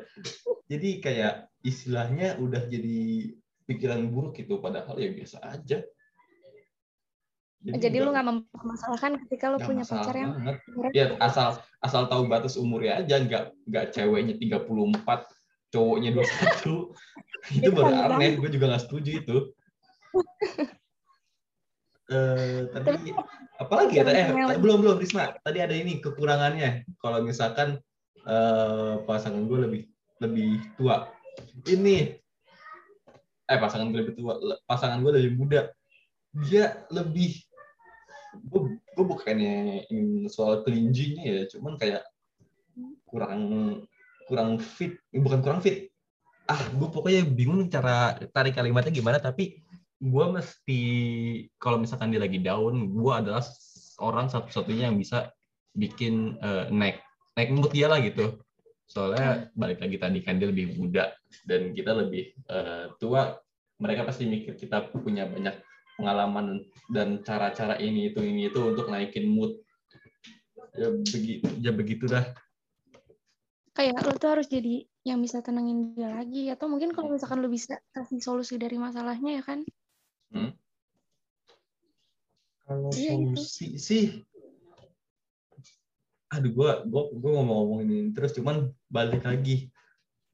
Jadi 0.71 1.03
kayak 1.03 1.51
istilahnya 1.67 2.39
udah 2.39 2.63
jadi 2.71 3.33
pikiran 3.67 4.07
buruk 4.11 4.39
gitu, 4.39 4.59
padahal 4.63 4.95
ya 4.99 5.11
biasa 5.11 5.43
aja. 5.43 5.83
Jadi 7.61 7.97
lu 8.01 8.09
nggak- 8.09 8.27
mempermasalahkan 8.27 9.11
ketika 9.25 9.45
lu 9.53 9.57
punya 9.61 9.85
pacar 9.85 10.15
yang 10.17 10.33
banget. 10.33 10.55
Ya 10.97 11.05
asal 11.21 11.61
asal 11.85 12.09
tahu 12.09 12.25
batas 12.25 12.57
umurnya 12.57 13.05
aja, 13.05 13.21
nggak 13.21 13.43
nggak 13.69 13.85
ceweknya 13.93 14.33
34, 14.41 15.29
cowoknya 15.69 16.09
21. 16.17 16.89
itu 17.57 17.69
baru 17.69 17.89
aneh 18.17 18.37
gue 18.37 18.49
juga 18.49 18.65
nggak 18.73 18.83
setuju 18.89 19.11
itu. 19.21 19.37
Eh, 22.11 22.67
tadi 22.75 23.15
apalagi 23.55 24.03
ya? 24.03 24.03
Eh, 24.03 24.59
belum 24.59 24.83
belum 24.83 24.99
Risma. 24.99 25.31
Tadi 25.31 25.63
ada 25.63 25.71
ini 25.71 26.03
kekurangannya. 26.03 26.83
Kalau 26.99 27.23
misalkan 27.23 27.79
eh, 28.27 28.93
pasangan 29.07 29.47
gue 29.47 29.59
lebih 29.63 29.81
lebih 30.19 30.59
tua. 30.75 31.07
Ini 31.63 32.19
eh 33.47 33.59
pasangan 33.63 33.95
gue 33.95 33.99
lebih 34.03 34.19
tua, 34.19 34.35
pasangan 34.67 34.99
gue 34.99 35.11
lebih 35.23 35.39
muda. 35.39 35.71
Dia 36.35 36.83
lebih 36.91 37.31
gue 38.35 38.61
gue 38.79 39.05
bukannya 39.05 39.85
soal 40.31 40.63
kelinjinya 40.63 41.23
ya, 41.23 41.41
cuman 41.51 41.75
kayak 41.75 42.03
kurang 43.07 43.41
kurang 44.27 44.59
fit, 44.63 44.95
bukan 45.11 45.43
kurang 45.43 45.59
fit. 45.59 45.91
Ah, 46.47 46.59
gue 46.71 46.87
pokoknya 46.87 47.27
bingung 47.27 47.67
cara 47.67 48.15
tarik 48.31 48.55
kalimatnya 48.55 48.91
gimana, 48.91 49.19
tapi 49.19 49.59
gue 50.01 50.25
mesti 50.31 50.81
kalau 51.59 51.83
misalkan 51.83 52.09
dia 52.09 52.23
lagi 52.23 52.39
down, 52.39 52.89
gue 52.89 53.11
adalah 53.11 53.43
orang 54.01 54.31
satu-satunya 54.31 54.89
yang 54.89 54.97
bisa 54.97 55.29
bikin 55.75 56.35
eh, 56.39 56.67
naik 56.71 57.03
naik 57.35 57.49
mood 57.51 57.71
dia 57.71 57.87
lah 57.91 57.99
gitu. 57.99 58.39
Soalnya 58.87 59.47
balik 59.55 59.79
lagi 59.79 59.95
tadi 59.95 60.19
kan 60.19 60.35
dia 60.35 60.51
lebih 60.51 60.75
muda 60.75 61.11
dan 61.47 61.71
kita 61.71 61.91
lebih 61.95 62.35
eh, 62.47 62.85
tua. 62.99 63.35
Mereka 63.81 64.05
pasti 64.05 64.29
mikir 64.29 64.55
kita 64.61 64.93
punya 64.93 65.25
banyak 65.25 65.57
pengalaman 66.01 66.65
dan 66.89 67.21
cara-cara 67.21 67.77
ini 67.77 68.09
itu 68.09 68.19
ini 68.25 68.49
itu 68.49 68.57
untuk 68.57 68.89
naikin 68.89 69.29
mood. 69.29 69.61
Ya 70.73 70.89
begitu, 70.89 71.45
ya 71.61 71.71
begitu 71.71 72.05
dah. 72.09 72.25
kayak 73.71 74.03
lo 74.03 74.11
tuh 74.19 74.35
harus 74.35 74.51
jadi 74.51 74.83
yang 75.07 75.23
bisa 75.23 75.39
tenangin 75.39 75.95
dia 75.95 76.11
lagi 76.11 76.51
atau 76.51 76.67
mungkin 76.67 76.91
kalau 76.91 77.15
misalkan 77.15 77.39
lo 77.39 77.47
bisa 77.47 77.79
kasih 77.95 78.19
solusi 78.19 78.59
dari 78.59 78.75
masalahnya 78.75 79.39
ya 79.39 79.43
kan 79.47 79.63
Kalau 82.67 82.91
Iya, 82.91 83.15
gitu. 83.15 83.35
solusi 83.35 83.67
sih, 83.79 84.05
aduh 86.31 86.51
gue 86.55 86.69
gua 86.87 87.03
gua 87.11 87.31
ngomong 87.39 87.57
ngomongin 87.83 88.15
terus 88.15 88.31
cuman 88.31 88.71
balik 88.87 89.27
lagi 89.27 89.67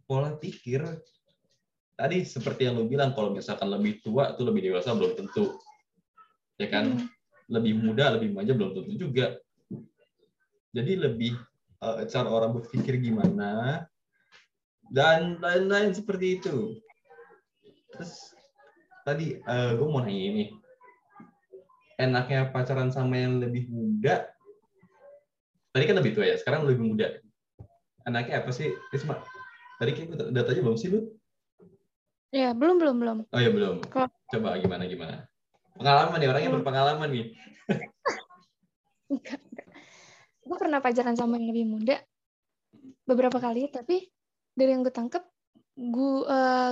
pola 0.05 0.37
pikir 0.37 0.85
tadi 1.97 2.21
seperti 2.21 2.69
yang 2.69 2.77
lu 2.77 2.85
bilang 2.85 3.11
kalau 3.17 3.33
misalkan 3.33 3.73
lebih 3.73 3.99
tua 4.05 4.37
tuh 4.37 4.45
lebih 4.45 4.69
dewasa 4.69 4.93
belum 4.93 5.17
tentu. 5.17 5.57
Ya 6.61 6.69
kan? 6.69 6.93
Hmm. 6.95 7.09
lebih 7.47 7.79
muda 7.79 8.11
lebih 8.11 8.35
manja 8.35 8.51
belum 8.51 8.75
tentu 8.75 8.91
juga. 8.99 9.39
Jadi 10.75 10.99
lebih 10.99 11.31
eh, 11.79 12.03
cara 12.11 12.27
orang 12.27 12.59
berpikir 12.59 12.99
gimana 12.99 13.87
dan 14.91 15.39
lain-lain 15.39 15.95
seperti 15.95 16.43
itu. 16.43 16.75
Terus 17.95 18.35
tadi 19.07 19.39
gue 19.47 19.87
mau 19.87 20.03
nanya 20.03 20.23
ini. 20.27 20.45
Enaknya 21.97 22.51
pacaran 22.51 22.91
sama 22.91 23.15
yang 23.15 23.39
lebih 23.39 23.71
muda? 23.71 24.27
Tadi 25.71 25.83
kan 25.87 25.95
lebih 25.97 26.13
tua 26.13 26.27
ya 26.27 26.35
sekarang 26.35 26.67
lebih 26.67 26.83
muda. 26.83 27.15
Enaknya 28.03 28.43
apa 28.43 28.51
sih? 28.51 28.75
Risma 28.91 29.23
tadi 29.77 29.91
kayak 29.93 30.07
gue 30.09 30.17
datanya 30.33 30.61
belum 30.65 30.77
sih 30.77 30.89
lu 30.89 31.16
ya 32.31 32.51
belum 32.51 32.75
belum 32.79 32.95
belum. 32.99 33.17
Oh 33.31 33.39
ya 33.39 33.49
belum. 33.51 33.83
Kalau- 33.87 34.11
coba 34.31 34.59
gimana 34.59 34.83
gimana? 34.87 35.15
Pengalaman 35.77 36.17
nih 36.17 36.27
orangnya 36.27 36.49
Belum. 36.49 36.59
berpengalaman 36.65 37.09
nih. 37.13 37.25
Enggak 39.13 39.39
enggak. 39.39 39.67
Gue 40.43 40.57
pernah 40.57 40.79
pacaran 40.83 41.15
sama 41.15 41.37
yang 41.39 41.47
lebih 41.53 41.65
muda 41.67 41.95
beberapa 43.07 43.39
kali 43.39 43.71
tapi 43.71 44.03
dari 44.51 44.75
yang 44.75 44.83
gue 44.83 44.91
tangkep 44.91 45.23
gue 45.77 46.13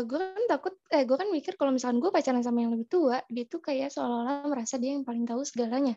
gue 0.09 0.17
kan 0.19 0.43
takut 0.49 0.73
eh 0.89 1.05
gue 1.05 1.15
kan 1.15 1.29
mikir 1.29 1.53
kalau 1.55 1.71
misalkan 1.71 2.01
gue 2.01 2.09
pacaran 2.11 2.41
sama 2.41 2.65
yang 2.65 2.73
lebih 2.73 2.89
tua 2.89 3.21
dia 3.29 3.45
tuh 3.45 3.61
kayak 3.61 3.93
seolah-olah 3.93 4.49
merasa 4.49 4.75
dia 4.81 4.91
yang 4.97 5.05
paling 5.05 5.23
tahu 5.23 5.45
segalanya. 5.47 5.95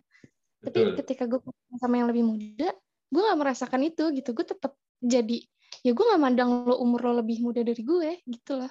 Tapi 0.63 0.79
betul. 0.79 0.95
ketika 1.03 1.25
gue 1.27 1.41
pacaran 1.43 1.79
sama 1.81 1.95
yang 1.99 2.09
lebih 2.13 2.25
muda 2.29 2.69
gue 3.09 3.23
nggak 3.25 3.39
merasakan 3.41 3.81
itu 3.89 4.05
gitu. 4.15 4.31
Gue 4.37 4.47
tetap 4.47 4.77
jadi 5.01 5.39
ya 5.83 5.91
gue 5.95 6.05
nggak 6.05 6.23
mandang 6.23 6.67
lo 6.67 6.77
umur 6.83 7.11
lo 7.11 7.13
lebih 7.23 7.41
muda 7.43 7.63
dari 7.63 7.83
gue 7.83 8.23
gitu 8.27 8.59
loh 8.59 8.71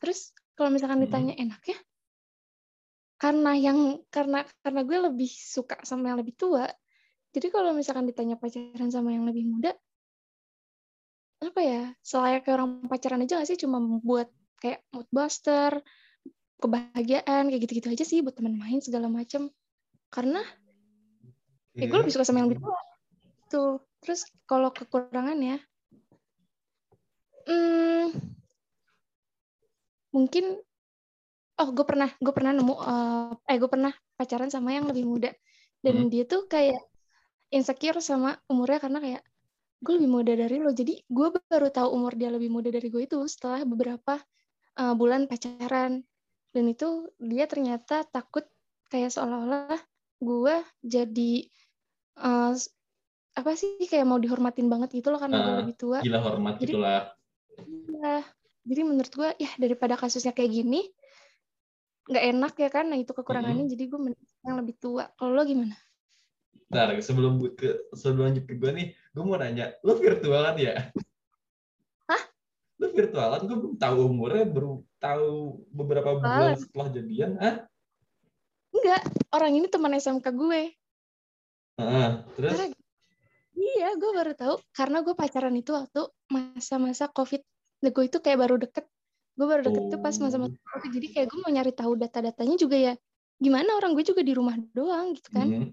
terus 0.00 0.32
kalau 0.56 0.72
misalkan 0.72 1.00
Hmm. 1.00 1.06
ditanya 1.08 1.34
enaknya? 1.36 1.78
Karena 3.16 3.52
yang 3.56 3.78
karena 4.12 4.44
karena 4.60 4.80
gue 4.84 4.98
lebih 5.12 5.28
suka 5.28 5.80
sama 5.84 6.12
yang 6.12 6.20
lebih 6.20 6.36
tua. 6.36 6.68
Jadi 7.32 7.52
kalau 7.52 7.76
misalkan 7.76 8.08
ditanya 8.08 8.40
pacaran 8.40 8.88
sama 8.88 9.12
yang 9.12 9.28
lebih 9.28 9.44
muda 9.44 9.76
apa 11.36 11.60
ya 11.60 11.82
selayaknya 12.00 12.52
orang 12.56 12.70
pacaran 12.88 13.20
aja 13.24 13.40
gak 13.40 13.48
sih? 13.48 13.60
Cuma 13.60 13.76
buat 14.00 14.28
kayak 14.60 14.80
mood 14.92 15.08
booster 15.12 15.84
kebahagiaan 16.56 17.52
kayak 17.52 17.60
gitu-gitu 17.68 17.92
aja 17.92 18.04
sih 18.08 18.24
buat 18.24 18.32
teman 18.32 18.56
main 18.56 18.80
segala 18.80 19.12
macem. 19.12 19.52
Karena 20.08 20.40
ya 21.76 21.84
gue 21.84 21.98
lebih 22.00 22.12
suka 22.16 22.24
sama 22.24 22.40
yang 22.40 22.48
lebih 22.48 22.64
tua. 22.64 22.80
Tuh. 23.52 23.84
Terus 24.00 24.24
kalau 24.48 24.72
kekurangannya 24.72 25.60
hmm, 27.48 28.35
mungkin 30.16 30.56
oh 31.56 31.68
gue 31.72 31.84
pernah 31.84 32.08
gue 32.16 32.32
pernah 32.32 32.52
nemu 32.56 32.74
eh, 32.74 33.52
eh 33.52 33.56
gue 33.60 33.68
pernah 33.68 33.92
pacaran 34.16 34.48
sama 34.48 34.72
yang 34.72 34.88
lebih 34.88 35.04
muda 35.04 35.28
dan 35.84 35.94
Hmm. 35.94 36.08
dia 36.08 36.24
tuh 36.24 36.48
kayak 36.48 36.80
insecure 37.52 38.00
sama 38.00 38.34
umurnya 38.48 38.80
karena 38.80 38.98
kayak 38.98 39.22
gue 39.78 39.92
lebih 39.92 40.08
muda 40.10 40.32
dari 40.32 40.56
lo 40.56 40.72
jadi 40.72 40.98
gue 41.06 41.28
baru 41.46 41.68
tahu 41.68 41.88
umur 41.92 42.16
dia 42.16 42.32
lebih 42.32 42.48
muda 42.48 42.72
dari 42.72 42.88
gue 42.88 43.04
itu 43.04 43.20
setelah 43.28 43.60
beberapa 43.62 44.16
eh, 44.74 44.94
bulan 44.96 45.28
pacaran 45.28 46.00
dan 46.50 46.64
itu 46.64 46.88
dia 47.20 47.44
ternyata 47.44 48.08
takut 48.08 48.48
kayak 48.88 49.12
seolah-olah 49.12 49.76
gue 50.18 50.54
jadi 50.82 51.32
eh, 52.18 52.52
apa 53.36 53.50
sih 53.52 53.76
kayak 53.84 54.08
mau 54.08 54.16
dihormatin 54.16 54.64
banget 54.66 54.96
gitu 54.96 55.12
loh 55.12 55.20
karena 55.20 55.36
gue 55.38 55.52
Ah, 55.52 55.58
lebih 55.60 55.76
tua 55.76 55.98
gila 56.00 56.20
hormat 56.20 56.56
Jadi- 56.56 56.72
gitulah 56.72 57.02
Iya. 57.56 58.20
Jadi 58.66 58.80
menurut 58.82 59.12
gue 59.14 59.30
ya 59.38 59.50
daripada 59.62 59.94
kasusnya 59.94 60.34
kayak 60.34 60.50
gini 60.50 60.90
nggak 62.06 62.24
enak 62.34 62.54
ya 62.58 62.70
kan. 62.70 62.86
Nah 62.90 62.98
itu 62.98 63.14
kekurangannya. 63.14 63.66
Jadi 63.70 63.84
gue 63.86 63.98
yang 64.46 64.56
lebih 64.58 64.74
tua. 64.78 65.06
Kalau 65.14 65.34
lo 65.34 65.42
gimana? 65.46 65.74
Bentar, 66.66 66.98
sebelum 66.98 67.38
ke 67.54 67.90
sebelum 67.94 68.30
lanjut 68.30 68.44
ke 68.46 68.58
gue 68.58 68.70
nih, 68.74 68.86
gue 68.90 69.22
mau 69.22 69.38
nanya, 69.38 69.78
lu 69.86 69.94
virtualan 70.02 70.58
ya? 70.58 70.74
Hah? 72.10 72.22
Lu 72.82 72.90
virtualan? 72.90 73.46
Gue 73.46 73.56
belum 73.58 73.74
tahu 73.78 73.96
umurnya, 74.10 74.44
baru 74.50 74.82
tahu 74.98 75.62
beberapa 75.70 76.18
bulan 76.18 76.58
setelah 76.58 76.90
jadian. 76.90 77.38
Hah? 77.38 77.70
Enggak. 78.74 79.02
Orang 79.30 79.52
ini 79.54 79.66
teman 79.70 79.94
SMK 79.94 80.26
gue. 80.34 80.74
Heeh, 81.76 82.08
terus? 82.34 82.50
Karena 82.56 82.66
iya 83.56 83.88
gue 83.94 84.10
baru 84.10 84.32
tahu 84.34 84.54
karena 84.74 84.98
gue 85.06 85.14
pacaran 85.14 85.54
itu 85.54 85.70
waktu 85.70 86.02
masa-masa 86.32 87.06
COVID. 87.08 87.42
Nah, 87.84 87.90
gue 87.92 88.04
itu 88.08 88.18
kayak 88.20 88.38
baru 88.40 88.56
deket. 88.56 88.84
Gue 89.36 89.46
baru 89.48 89.62
deket 89.68 89.92
tuh 89.92 90.00
pas 90.00 90.16
masa-masa 90.16 90.56
COVID. 90.56 90.90
Jadi 90.96 91.06
kayak 91.12 91.26
gue 91.28 91.38
mau 91.44 91.52
nyari 91.52 91.72
tahu 91.76 91.92
data-datanya 91.98 92.56
juga 92.56 92.76
ya 92.76 92.94
gimana 93.36 93.76
orang 93.76 93.92
gue 93.92 94.04
juga 94.04 94.24
di 94.24 94.32
rumah 94.32 94.56
doang 94.72 95.12
gitu 95.12 95.28
kan 95.32 95.48
Hmm. 95.48 95.70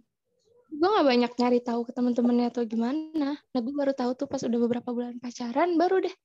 gue 0.73 0.89
nggak 0.89 1.07
banyak 1.07 1.31
nyari 1.39 1.59
tahu 1.63 1.87
ke 1.87 1.91
teman-temannya 1.95 2.51
atau 2.51 2.67
gimana 2.67 3.39
nah 3.39 3.59
gue 3.61 3.71
baru 3.71 3.95
tahu 3.95 4.19
tuh 4.19 4.27
pas 4.27 4.41
udah 4.43 4.59
beberapa 4.59 4.89
bulan 4.91 5.15
pacaran 5.21 5.79
baru 5.79 6.03
deh 6.03 6.15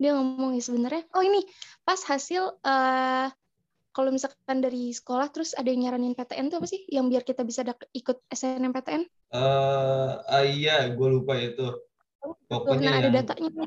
dia 0.00 0.16
ngomong 0.16 0.56
ya 0.56 0.62
sebenarnya 0.64 1.04
oh 1.12 1.20
ini 1.20 1.44
pas 1.84 2.00
hasil 2.00 2.56
eh 2.64 3.28
kalau 3.90 4.14
misalkan 4.14 4.62
dari 4.62 4.94
sekolah 4.94 5.28
terus 5.34 5.52
ada 5.52 5.68
yang 5.68 5.84
nyaranin 5.84 6.16
PTN 6.16 6.48
tuh 6.48 6.62
apa 6.62 6.68
sih 6.70 6.86
yang 6.88 7.10
biar 7.10 7.26
kita 7.26 7.44
bisa 7.44 7.66
ikut 7.92 8.24
SNMPTN 8.32 9.04
Eh, 9.30 10.12
ah, 10.26 10.42
iya, 10.42 10.90
gue 10.90 11.06
lupa 11.06 11.38
itu. 11.38 11.62
Tuh, 12.18 12.34
Pokoknya 12.50 12.82
nah 12.82 12.94
ada 12.98 13.14
yang 13.14 13.22
datanya 13.22 13.62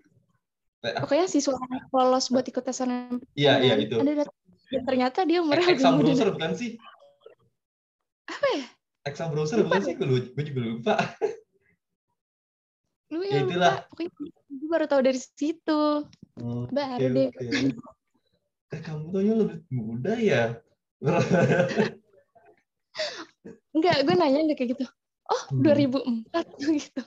pokoknya 0.83 1.25
siswa 1.31 1.55
lolos 1.95 2.27
buat 2.27 2.43
ikut 2.43 2.63
SNMPTN 2.67 3.23
iya 3.39 3.53
iya 3.63 3.73
itu. 3.79 3.95
ada 3.95 4.27
dan 4.67 4.81
ternyata 4.83 5.23
dia 5.23 5.39
umurnya 5.39 5.63
lebih 5.71 5.85
muda 5.87 6.11
browser 6.11 6.29
bukan 6.35 6.51
sih? 6.59 6.71
apa 8.27 8.47
ya 8.51 8.65
Exam 9.03 9.31
browser 9.35 9.59
Lupa 9.59 9.67
bukan 9.67 9.79
deh. 9.79 9.87
sih? 9.87 9.93
Gue 9.99 10.07
gue 10.31 10.43
juga 10.47 10.61
lupa. 10.63 10.95
lu 13.11 13.19
Ya, 13.27 13.35
ya 13.35 13.39
itulah. 13.47 13.71
lupa 13.75 13.87
pokoknya 13.91 14.11
gue 14.49 14.67
baru 14.71 14.85
tahu 14.87 15.01
dari 15.03 15.19
situ 15.19 15.81
Hmm, 16.33 16.65
baru 16.73 17.05
deh 17.13 17.27
oke. 17.29 17.45
Eh, 18.73 18.81
kamu 18.81 19.13
tuh 19.13 19.21
lebih 19.21 19.59
muda 19.69 20.13
ya? 20.17 20.57
enggak 23.75 23.95
gue 24.05 24.15
nanya 24.17 24.39
enggak 24.41 24.57
kayak 24.63 24.69
gitu 24.77 24.85
oh 25.29 25.41
Hmm. 25.53 25.61
2004 25.61 26.47
gitu 26.79 27.01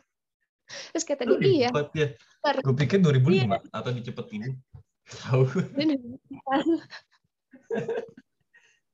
terus 0.92 1.04
kata 1.06 1.23
dia 1.26 1.38
iya 1.42 1.68
ya. 1.95 2.06
Gue 2.62 2.76
pikir 2.76 2.98
2005 3.02 3.74
atau 3.74 3.90
dicepetin. 3.92 4.42
Tahu. 5.06 5.42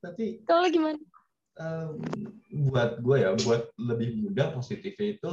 Tapi 0.03 0.43
Kalau 0.45 0.67
gimana? 0.69 0.99
em, 1.53 2.01
buat 2.69 2.99
gue 3.05 3.17
ya, 3.23 3.31
buat 3.45 3.71
lebih 3.77 4.25
muda 4.25 4.57
positifnya 4.57 5.21
itu 5.21 5.31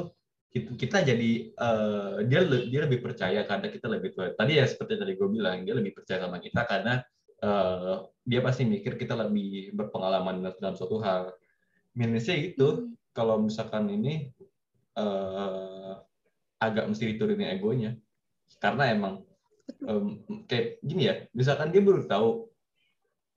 kita, 0.49 0.69
kita 0.75 0.97
jadi 1.15 1.31
eh, 1.53 2.15
dia 2.27 2.41
dia 2.67 2.81
lebih 2.85 2.99
percaya 3.05 3.45
karena 3.47 3.67
kita 3.71 3.87
lebih 3.87 4.13
tua. 4.13 4.33
Tadi 4.35 4.59
ya 4.59 4.65
seperti 4.67 4.99
tadi 4.99 5.13
gue 5.15 5.29
bilang 5.29 5.63
dia 5.63 5.73
lebih 5.77 5.95
percaya 5.95 6.25
sama 6.27 6.37
kita 6.43 6.65
karena 6.67 7.01
eh, 7.39 7.95
dia 8.27 8.41
pasti 8.43 8.67
mikir 8.67 8.99
kita 8.99 9.15
lebih 9.15 9.73
berpengalaman 9.73 10.43
dalam 10.59 10.75
suatu 10.75 10.99
hal. 11.01 11.33
Minusnya 11.95 12.35
itu 12.37 12.67
Hmm. 12.69 12.93
kalau 13.15 13.41
misalkan 13.41 13.89
ini 13.89 14.29
eh, 14.95 15.93
agak 16.59 16.85
mesti 16.91 17.15
diturunin 17.15 17.49
egonya 17.49 17.95
karena 18.57 18.83
emang 18.89 19.13
em, 19.85 20.25
kayak 20.49 20.81
gini 20.81 21.03
ya 21.05 21.15
misalkan 21.37 21.69
dia 21.69 21.85
baru 21.85 22.01
tahu 22.09 22.29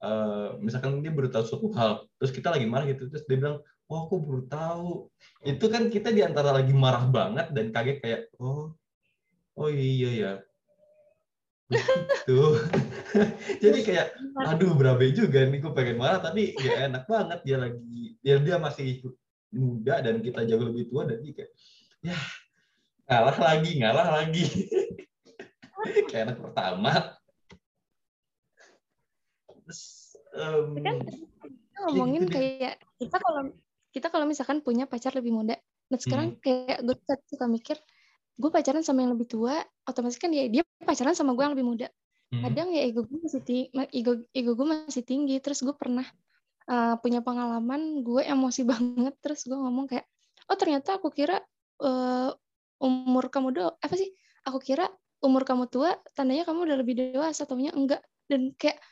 eh, 0.00 0.49
misalkan 0.64 1.04
dia 1.04 1.12
baru 1.12 1.28
tahu 1.28 1.45
suatu 1.45 1.69
hal 1.76 2.09
terus 2.16 2.33
kita 2.33 2.49
lagi 2.49 2.64
marah 2.64 2.88
gitu 2.88 3.12
terus 3.12 3.28
dia 3.28 3.37
bilang 3.37 3.61
oh 3.92 4.09
aku 4.09 4.16
baru 4.25 4.42
tahu. 4.49 4.90
Itu 5.45 5.69
kan 5.69 5.92
kita 5.92 6.09
di 6.09 6.25
antara 6.25 6.57
lagi 6.57 6.73
marah 6.73 7.04
banget 7.04 7.52
dan 7.52 7.69
kaget 7.69 7.99
kayak 8.00 8.21
oh 8.40 8.73
oh 9.61 9.69
iya 9.69 10.11
ya. 10.16 10.33
Gitu. 11.73 12.40
Jadi 13.64 13.78
kayak 13.85 14.16
aduh 14.49 14.73
berabe 14.76 15.12
juga 15.12 15.45
nih 15.45 15.61
gue 15.61 15.73
pengen 15.73 16.00
marah 16.00 16.21
tapi 16.21 16.57
ya 16.57 16.88
enak 16.88 17.04
banget 17.04 17.40
dia 17.45 17.57
lagi 17.61 18.16
dia 18.25 18.37
dia 18.40 18.57
masih 18.57 19.04
muda 19.52 20.00
dan 20.00 20.21
kita 20.25 20.45
jauh 20.49 20.64
lebih 20.64 20.88
tua 20.88 21.09
dan 21.09 21.21
dia 21.21 21.33
kayak 21.37 21.50
ya 22.04 22.16
ngalah 23.12 23.37
lagi 23.37 23.73
ngalah 23.76 24.09
lagi 24.16 24.45
kayak 26.09 26.33
anak 26.33 26.38
pertama 26.40 26.92
terus 29.62 30.16
em, 30.33 30.81
Kan 30.81 30.97
kita 31.04 31.78
ngomongin 31.88 32.25
gitu 32.25 32.33
kayak 32.33 32.75
kita 32.97 33.16
kalau 33.21 33.42
kita 33.92 34.07
kalau 34.09 34.25
misalkan 34.25 34.64
punya 34.64 34.88
pacar 34.88 35.12
lebih 35.12 35.37
muda. 35.37 35.61
Nah 35.92 35.99
sekarang 36.00 36.40
kayak 36.40 36.80
gue 36.80 36.97
suka 37.28 37.45
mikir, 37.45 37.76
gue 38.41 38.50
pacaran 38.50 38.80
sama 38.80 39.04
yang 39.04 39.13
lebih 39.13 39.28
tua, 39.28 39.60
otomatis 39.84 40.17
kan 40.17 40.32
dia 40.32 40.49
dia 40.49 40.65
pacaran 40.80 41.13
sama 41.13 41.36
gue 41.36 41.45
yang 41.45 41.52
lebih 41.52 41.69
muda. 41.69 41.86
hmm, 42.32 42.41
Kadang 42.41 42.73
ya 42.73 42.89
ego 42.89 43.04
gue 43.04 43.21
masih 43.21 43.45
tinggi, 43.45 43.69
ego 43.93 44.13
ego 44.32 44.56
gue 44.56 44.67
masih 44.67 45.04
tinggi. 45.04 45.36
Terus 45.45 45.60
gue 45.60 45.76
pernah 45.76 46.08
uh, 46.73 46.97
punya 47.04 47.21
pengalaman, 47.21 48.00
gue 48.00 48.25
emosi 48.25 48.65
banget. 48.73 49.15
Terus 49.21 49.45
gue 49.45 49.58
ngomong 49.60 49.84
kayak, 49.93 50.08
oh 50.49 50.56
ternyata 50.56 50.97
aku 50.97 51.13
kira 51.13 51.36
uh, 51.84 52.32
umur 52.82 53.30
kamu 53.30 53.49
do 53.54 53.64
apa 53.78 53.95
sih? 53.95 54.10
Aku 54.42 54.58
kira 54.58 54.90
umur 55.23 55.47
kamu 55.47 55.71
tua, 55.71 55.95
tandanya 56.18 56.42
kamu 56.42 56.66
udah 56.66 56.76
lebih 56.82 56.95
dewasa, 56.99 57.47
taunya 57.47 57.71
enggak. 57.71 58.02
Dan 58.26 58.50
kayak 58.58 58.82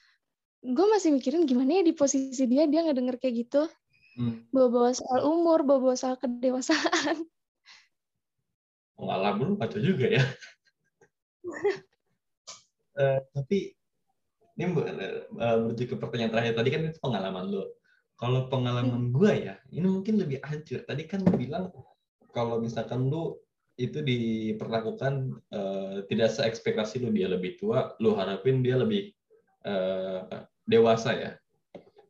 gue 0.62 0.86
masih 0.86 1.10
mikirin 1.10 1.48
gimana 1.48 1.80
ya 1.80 1.82
di 1.82 1.94
posisi 1.96 2.44
dia 2.46 2.70
dia 2.70 2.86
nggak 2.86 2.98
denger 3.02 3.16
kayak 3.18 3.34
gitu. 3.46 3.62
Hmm, 4.18 4.46
bawa-bawa 4.54 4.90
soal 4.94 5.20
umur 5.26 5.66
bawa-bawa 5.66 5.96
soal 5.98 6.14
kedewasaan. 6.18 7.16
Pengalaman 9.00 9.54
lu 9.54 9.56
kacau 9.58 9.82
juga 9.82 10.06
ya. 10.06 10.24
Eh, 13.00 13.22
tapi 13.32 13.72
ini 14.60 14.64
eh, 14.66 15.56
menuju 15.56 15.88
ke 15.88 15.96
pertanyaan 15.96 16.36
terakhir. 16.36 16.52
Tadi 16.58 16.68
kan 16.68 16.80
itu 16.84 17.00
pengalaman 17.00 17.48
lo 17.48 17.80
kalau 18.20 18.44
pengalaman 18.52 19.08
gue 19.08 19.32
ya 19.48 19.56
ini 19.72 19.88
mungkin 19.88 20.20
lebih 20.20 20.44
hancur. 20.44 20.84
Tadi 20.84 21.08
kan 21.08 21.24
lu 21.24 21.32
bilang 21.32 21.72
kalau 22.36 22.60
misalkan 22.60 23.08
lu 23.08 23.40
itu 23.78 23.98
diperlakukan 24.02 25.14
eh, 25.52 25.96
tidak 26.10 26.30
seekspektasi 26.34 27.02
lu 27.02 27.14
dia 27.14 27.30
lebih 27.30 27.58
tua 27.60 27.94
lu 28.02 28.16
harapin 28.18 28.64
dia 28.64 28.80
lebih 28.80 29.14
eh, 29.66 30.20
dewasa 30.66 31.10
ya. 31.14 31.30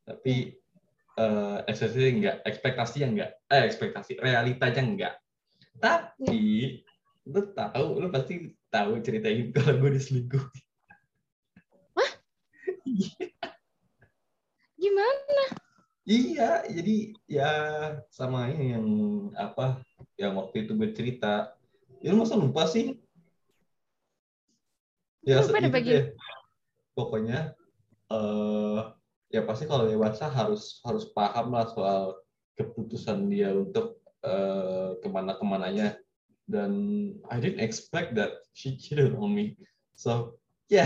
Tapi 0.07 0.57
eh, 1.19 1.59
ekspektasi 1.67 2.09
enggak 2.17 2.37
ekspektasi 2.47 2.99
enggak 3.05 3.31
eh 3.51 3.63
ekspektasi 3.67 4.13
realitanya 4.23 4.83
enggak. 4.83 5.15
Tapi 5.81 6.41
lu 7.29 7.41
tahu 7.53 8.01
lu 8.01 8.09
pasti 8.09 8.55
tahu 8.71 9.03
cerita 9.03 9.29
ini 9.29 9.51
kalau 9.57 9.77
gue 9.83 9.91
diselingkuh. 9.99 10.45
Gimana? 14.81 15.45
Iya, 16.09 16.65
jadi 16.67 16.97
ya 17.29 17.53
sama 18.09 18.49
ini 18.51 18.75
yang 18.75 18.87
apa 19.37 19.85
yang 20.21 20.37
waktu 20.37 20.69
itu 20.69 20.77
gue 20.77 20.93
cerita. 20.93 21.57
Ya 22.05 22.13
lu 22.13 22.21
masa 22.21 22.37
lupa 22.37 22.69
sih? 22.69 23.01
Ya 25.25 25.41
Lupa 25.41 25.73
bagian. 25.73 25.89
deh. 25.89 26.05
Pokoknya 26.93 27.57
eh 28.13 28.81
ya 29.33 29.41
pasti 29.49 29.65
kalau 29.65 29.89
dewasa 29.89 30.29
harus 30.29 30.85
harus 30.85 31.09
paham 31.17 31.57
lah 31.57 31.65
soal 31.73 32.21
keputusan 32.61 33.33
dia 33.33 33.57
untuk 33.57 33.97
eh, 34.21 35.01
ke 35.01 35.09
mana-kemananya. 35.09 35.97
Dan 36.51 36.73
I 37.31 37.39
didn't 37.41 37.63
expect 37.65 38.13
that 38.21 38.45
she 38.59 38.77
cheated 38.77 39.17
on 39.17 39.33
me. 39.33 39.57
So, 39.97 40.37
ya. 40.69 40.85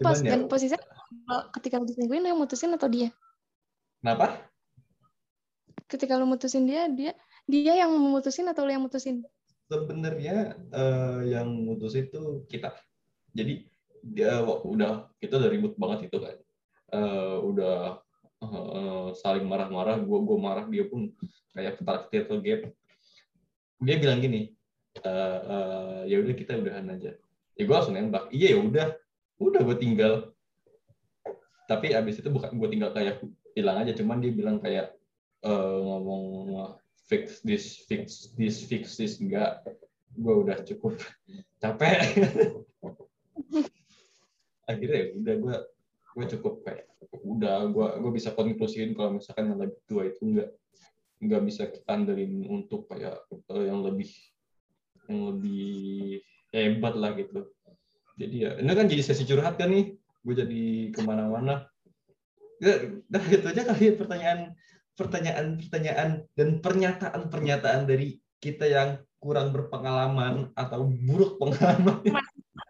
Pas 0.00 0.16
Cuman 0.16 0.24
ya- 0.24 0.32
dan 0.32 0.40
posisinya 0.48 0.80
kalau 1.28 1.42
ketika 1.52 1.74
lu 1.76 1.84
diselingkuhin 1.84 2.24
yang 2.24 2.40
mutusin 2.40 2.72
atau 2.72 2.88
dia 2.88 3.12
Kenapa? 4.00 4.48
ketika 5.86 6.16
lu 6.16 6.24
mutusin 6.24 6.64
dia 6.64 6.88
dia 6.88 7.12
dia 7.46 7.74
yang 7.78 7.90
memutusin 7.92 8.46
atau 8.48 8.64
lu 8.66 8.72
yang 8.72 8.84
mutusin? 8.84 9.26
Sebenarnya 9.66 10.58
eh, 10.70 11.20
yang 11.32 11.48
mutus 11.48 11.96
itu 11.96 12.44
kita. 12.46 12.76
Jadi 13.32 13.66
dia 14.02 14.42
wah, 14.42 14.60
udah 14.62 15.08
kita 15.22 15.38
udah 15.38 15.50
ribut 15.50 15.74
banget 15.78 16.10
itu 16.10 16.18
kan. 16.18 16.36
Eh, 16.92 17.36
udah 17.40 18.02
eh, 18.42 19.08
saling 19.18 19.46
marah-marah. 19.48 19.98
Gua 20.02 20.18
gua 20.22 20.38
marah 20.38 20.64
dia 20.68 20.84
pun 20.86 21.10
kayak 21.56 21.80
ketar 21.80 21.96
ketir 22.06 22.22
ke 22.28 22.34
gap. 22.42 22.60
Dia 23.82 23.96
bilang 23.98 24.20
gini 24.22 24.52
eh, 25.00 25.38
eh, 25.48 26.00
ya 26.12 26.16
udah 26.20 26.34
kita 26.36 26.58
udahan 26.60 26.86
aja. 26.92 27.16
Ya 27.56 27.62
gua 27.64 27.80
langsung 27.80 27.96
nembak. 27.96 28.28
Iya 28.30 28.56
ya 28.56 28.58
udah. 28.60 28.88
Udah 29.42 29.60
gue 29.66 29.74
tinggal. 29.74 30.14
Tapi 31.66 31.90
abis 31.98 32.22
itu 32.22 32.30
bukan 32.30 32.54
gue 32.54 32.68
tinggal 32.70 32.94
kayak 32.94 33.18
hilang 33.58 33.82
aja. 33.82 33.90
Cuman 33.96 34.22
dia 34.22 34.30
bilang 34.30 34.62
kayak 34.62 34.94
eh, 35.42 35.78
ngomong 35.82 36.22
fix 37.06 37.42
this 37.42 37.82
fix 37.86 38.30
this 38.38 38.62
fix 38.66 38.96
this 38.98 39.18
enggak. 39.18 39.62
Gue 40.12 40.34
udah 40.46 40.60
cukup 40.62 40.98
capek. 41.62 41.98
Akhirnya 44.70 44.98
ya 44.98 45.06
udah 45.18 45.34
gue 45.38 45.56
gue 46.12 46.26
cukup 46.38 46.54
kayak 46.66 46.86
udah. 47.24 47.68
Gue 47.72 47.86
gue 47.98 48.12
bisa 48.14 48.30
konklusiin 48.32 48.94
kalau 48.94 49.18
misalkan 49.18 49.52
yang 49.52 49.60
lebih 49.60 49.80
tua 49.88 50.08
itu 50.08 50.22
enggak 50.22 50.50
nggak 51.22 51.42
bisa 51.46 51.62
kita 51.70 51.86
andelin 51.86 52.42
untuk 52.50 52.90
kayak 52.90 53.22
eh, 53.30 53.64
yang 53.70 53.86
lebih 53.86 54.10
yang 55.06 55.20
lebih 55.34 56.18
hebat 56.50 56.94
lah 56.98 57.14
gitu. 57.14 57.46
Jadi 58.18 58.36
ya 58.44 58.50
ini 58.58 58.72
kan 58.74 58.86
jadi 58.90 59.02
sesi 59.02 59.24
curhat 59.24 59.56
kan 59.56 59.70
nih. 59.70 59.96
Gue 60.22 60.34
jadi 60.38 60.94
ke 60.94 61.00
mana-mana. 61.02 61.66
Ya 62.62 62.78
dah 63.10 63.22
itu 63.26 63.46
aja 63.46 63.62
kali 63.66 63.90
ya 63.90 63.94
pertanyaan 63.98 64.54
pertanyaan 64.92 65.56
pertanyaan 65.58 66.08
dan 66.36 66.60
pernyataan 66.60 67.32
pernyataan 67.32 67.88
dari 67.88 68.20
kita 68.42 68.68
yang 68.68 68.90
kurang 69.22 69.54
berpengalaman 69.54 70.50
atau 70.58 70.84
buruk 70.84 71.38
pengalaman 71.38 72.02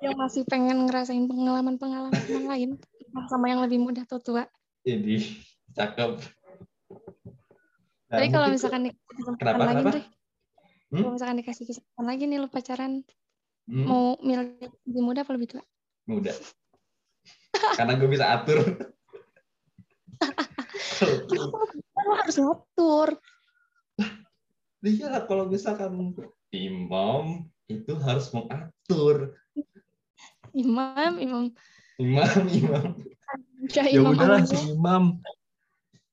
yang 0.02 0.14
masih 0.18 0.42
pengen 0.46 0.86
ngerasain 0.86 1.26
pengalaman-pengalaman 1.26 2.44
lain 2.46 2.70
sama 3.30 3.50
yang 3.50 3.62
lebih 3.62 3.82
muda 3.82 4.06
atau 4.06 4.18
tua 4.18 4.46
jadi 4.82 5.22
cakep. 5.72 6.18
Nah, 8.12 8.20
Tapi 8.20 8.28
kalau 8.28 8.46
misalkan 8.52 8.82
dikasih 8.90 9.14
kesempatan 9.16 9.40
Kenapa, 9.40 9.64
lagi 9.64 9.80
kenapa? 9.80 9.96
nih, 9.96 10.04
Hmm? 10.92 11.00
kalau 11.00 11.12
misalkan 11.16 11.36
dikasih 11.40 11.64
kesempatan 11.64 12.04
lagi 12.04 12.22
nih 12.28 12.36
lu 12.36 12.48
pacaran, 12.52 12.92
hmm, 13.64 13.84
mau 13.88 14.20
milih 14.20 14.60
lebih 14.84 15.00
muda 15.00 15.24
apa 15.24 15.32
lebih 15.32 15.56
tua? 15.56 15.64
muda. 16.04 16.36
Karena 17.78 17.96
gue 17.96 18.08
bisa 18.12 18.28
atur. 18.28 18.60
Kan 21.00 22.02
lu 22.04 22.12
harus 22.18 22.36
ngatur. 22.36 23.08
Iya 24.82 25.06
lah 25.14 25.22
kalau 25.30 25.46
misalkan 25.46 26.12
imam 26.50 27.46
itu 27.70 27.92
harus 28.02 28.28
mengatur. 28.34 29.38
Imam, 30.52 31.16
imam, 31.16 31.44
Imam, 31.96 32.42
imam. 32.50 32.86
Syah 33.70 33.86
ya 33.86 34.02
imam 34.02 34.18
udahlah 34.18 34.42
si 34.42 34.58
imam 34.74 35.22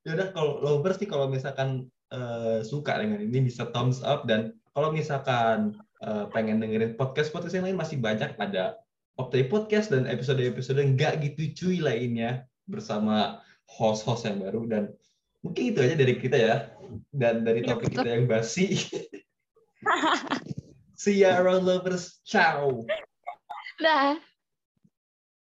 ya 0.06 0.16
udah 0.16 0.30
kalau 0.32 0.62
lovers 0.64 0.98
sih 1.02 1.10
kalau 1.10 1.28
misalkan 1.28 1.90
eh, 2.14 2.62
suka 2.64 3.02
dengan 3.02 3.20
ini 3.20 3.50
bisa 3.50 3.68
thumbs 3.74 4.00
up 4.06 4.30
dan 4.30 4.56
kalau 4.72 4.94
misalkan 4.94 5.76
eh, 6.06 6.26
pengen 6.32 6.62
dengerin 6.62 6.96
podcast 6.96 7.34
podcast 7.34 7.58
yang 7.58 7.66
lain 7.68 7.80
masih 7.80 7.98
banyak 8.00 8.34
ada 8.38 8.80
Optay 9.20 9.52
Podcast 9.52 9.92
dan 9.92 10.08
episode-episode 10.08 10.80
nggak 10.96 11.20
gitu 11.20 11.42
cuy 11.52 11.78
lainnya 11.84 12.48
bersama 12.72 13.44
host-host 13.70 14.26
yang 14.26 14.42
baru 14.42 14.66
dan 14.66 14.84
mungkin 15.46 15.72
itu 15.72 15.80
aja 15.80 15.96
dari 15.96 16.14
kita 16.18 16.38
ya 16.38 16.56
dan 17.14 17.46
dari 17.46 17.62
Ya, 17.64 17.76
topik 17.76 17.96
kita 17.96 18.10
yang 18.10 18.26
basi. 18.26 18.76
See 21.02 21.24
ya 21.24 21.40
around 21.40 21.64
lovers. 21.64 22.20
Ciao. 22.28 22.84
Dah. 23.80 24.20